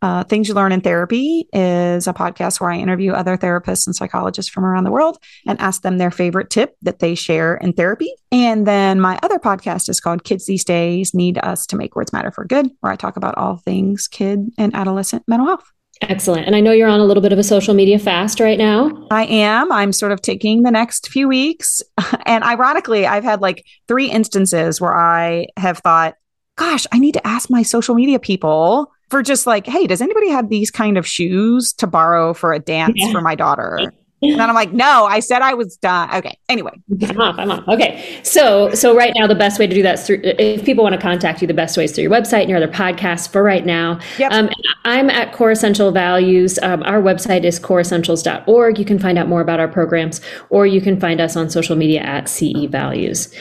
Uh, 0.00 0.24
Things 0.24 0.48
You 0.48 0.54
Learn 0.54 0.72
in 0.72 0.80
Therapy 0.80 1.46
is 1.52 2.06
a 2.06 2.14
podcast 2.14 2.62
where 2.62 2.70
I 2.70 2.78
interview 2.78 3.12
other 3.12 3.36
therapists 3.36 3.86
and 3.86 3.94
psychologists 3.94 4.50
from 4.50 4.64
around 4.64 4.84
the 4.84 4.90
world 4.90 5.18
and 5.46 5.60
ask 5.60 5.82
them 5.82 5.98
their 5.98 6.10
favorite 6.10 6.48
tip 6.48 6.76
that 6.80 7.00
they 7.00 7.14
share 7.14 7.56
in 7.56 7.74
therapy. 7.74 8.10
And 8.32 8.66
then 8.66 9.02
my 9.02 9.18
other 9.22 9.38
podcast 9.38 9.90
is 9.90 10.00
called 10.00 10.24
Kids 10.24 10.46
These 10.46 10.64
Days 10.64 11.12
Need 11.12 11.36
Us 11.36 11.66
to 11.66 11.76
Make 11.76 11.94
Words 11.94 12.10
Matter 12.10 12.30
for 12.30 12.46
Good, 12.46 12.70
where 12.80 12.90
I 12.90 12.96
talk 12.96 13.18
about 13.18 13.36
all 13.36 13.58
things 13.58 14.08
kid 14.08 14.48
and 14.56 14.74
adolescent 14.74 15.24
mental 15.28 15.46
health. 15.46 15.70
Excellent. 16.02 16.46
And 16.46 16.56
I 16.56 16.60
know 16.60 16.72
you're 16.72 16.88
on 16.88 17.00
a 17.00 17.04
little 17.04 17.22
bit 17.22 17.32
of 17.32 17.38
a 17.38 17.44
social 17.44 17.74
media 17.74 17.98
fast 17.98 18.40
right 18.40 18.58
now. 18.58 19.06
I 19.10 19.26
am. 19.26 19.70
I'm 19.70 19.92
sort 19.92 20.12
of 20.12 20.22
taking 20.22 20.62
the 20.62 20.70
next 20.70 21.08
few 21.08 21.28
weeks. 21.28 21.82
And 22.26 22.44
ironically, 22.44 23.06
I've 23.06 23.24
had 23.24 23.40
like 23.40 23.64
three 23.88 24.08
instances 24.08 24.80
where 24.80 24.96
I 24.96 25.48
have 25.56 25.78
thought, 25.78 26.14
gosh, 26.56 26.86
I 26.92 26.98
need 27.00 27.14
to 27.14 27.26
ask 27.26 27.50
my 27.50 27.62
social 27.62 27.94
media 27.94 28.20
people 28.20 28.92
for 29.08 29.22
just 29.22 29.46
like, 29.46 29.66
hey, 29.66 29.88
does 29.88 30.00
anybody 30.00 30.28
have 30.28 30.48
these 30.48 30.70
kind 30.70 30.96
of 30.96 31.06
shoes 31.06 31.72
to 31.74 31.88
borrow 31.88 32.32
for 32.34 32.52
a 32.52 32.60
dance 32.60 32.94
yeah. 32.96 33.10
for 33.10 33.20
my 33.20 33.34
daughter? 33.34 33.92
And 34.22 34.38
then 34.38 34.48
I'm 34.48 34.54
like, 34.54 34.72
no, 34.72 35.06
I 35.06 35.20
said 35.20 35.40
I 35.40 35.54
was 35.54 35.76
done. 35.76 36.14
Okay. 36.14 36.36
Anyway, 36.48 36.72
I'm 37.08 37.20
off. 37.20 37.36
I'm 37.38 37.50
off. 37.50 37.66
Okay. 37.68 38.20
So, 38.22 38.72
so 38.74 38.94
right 38.94 39.12
now, 39.16 39.26
the 39.26 39.34
best 39.34 39.58
way 39.58 39.66
to 39.66 39.74
do 39.74 39.82
that 39.82 39.94
is 39.94 40.06
through, 40.06 40.20
if 40.22 40.64
people 40.64 40.84
want 40.84 40.94
to 40.94 41.00
contact 41.00 41.40
you, 41.40 41.46
the 41.46 41.54
best 41.54 41.76
way 41.76 41.84
is 41.84 41.92
through 41.92 42.02
your 42.02 42.12
website 42.12 42.42
and 42.42 42.50
your 42.50 42.58
other 42.58 42.68
podcasts 42.68 43.30
for 43.30 43.42
right 43.42 43.64
now. 43.64 43.98
Yep. 44.18 44.32
Um, 44.32 44.50
I'm 44.84 45.08
at 45.08 45.32
Core 45.32 45.50
Essential 45.50 45.90
Values. 45.90 46.58
Um, 46.62 46.82
our 46.82 47.00
website 47.00 47.44
is 47.44 47.58
coreessentials.org. 47.58 48.78
You 48.78 48.84
can 48.84 48.98
find 48.98 49.16
out 49.16 49.26
more 49.26 49.40
about 49.40 49.58
our 49.58 49.68
programs, 49.68 50.20
or 50.50 50.66
you 50.66 50.82
can 50.82 51.00
find 51.00 51.20
us 51.20 51.34
on 51.34 51.48
social 51.48 51.76
media 51.76 52.00
at 52.00 52.28
CE 52.28 52.66
Values. 52.68 53.34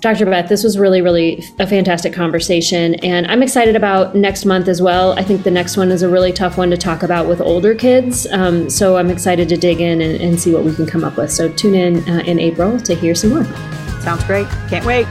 Dr. 0.00 0.26
Beth, 0.26 0.48
this 0.50 0.62
was 0.62 0.78
really, 0.78 1.00
really 1.00 1.42
a 1.58 1.66
fantastic 1.66 2.12
conversation. 2.12 2.94
And 2.96 3.26
I'm 3.26 3.42
excited 3.42 3.74
about 3.74 4.14
next 4.14 4.44
month 4.44 4.68
as 4.68 4.82
well. 4.82 5.18
I 5.18 5.22
think 5.22 5.44
the 5.44 5.50
next 5.50 5.78
one 5.78 5.90
is 5.90 6.02
a 6.02 6.08
really 6.08 6.32
tough 6.32 6.58
one 6.58 6.70
to 6.70 6.76
talk 6.76 7.02
about 7.02 7.26
with 7.26 7.40
older 7.40 7.74
kids. 7.74 8.26
Um, 8.32 8.68
so 8.68 8.96
I'm 8.96 9.10
excited 9.10 9.48
to 9.48 9.56
dig 9.56 9.80
in 9.80 10.00
and 10.00 10.25
and 10.26 10.38
see 10.38 10.52
what 10.52 10.64
we 10.64 10.74
can 10.74 10.86
come 10.86 11.04
up 11.04 11.16
with. 11.16 11.30
So 11.30 11.48
tune 11.48 11.74
in 11.74 12.08
uh, 12.08 12.22
in 12.26 12.38
April 12.38 12.78
to 12.80 12.94
hear 12.94 13.14
some 13.14 13.30
more. 13.30 13.44
Sounds 14.00 14.24
great. 14.24 14.48
Can't 14.68 14.84
wait. 14.84 15.06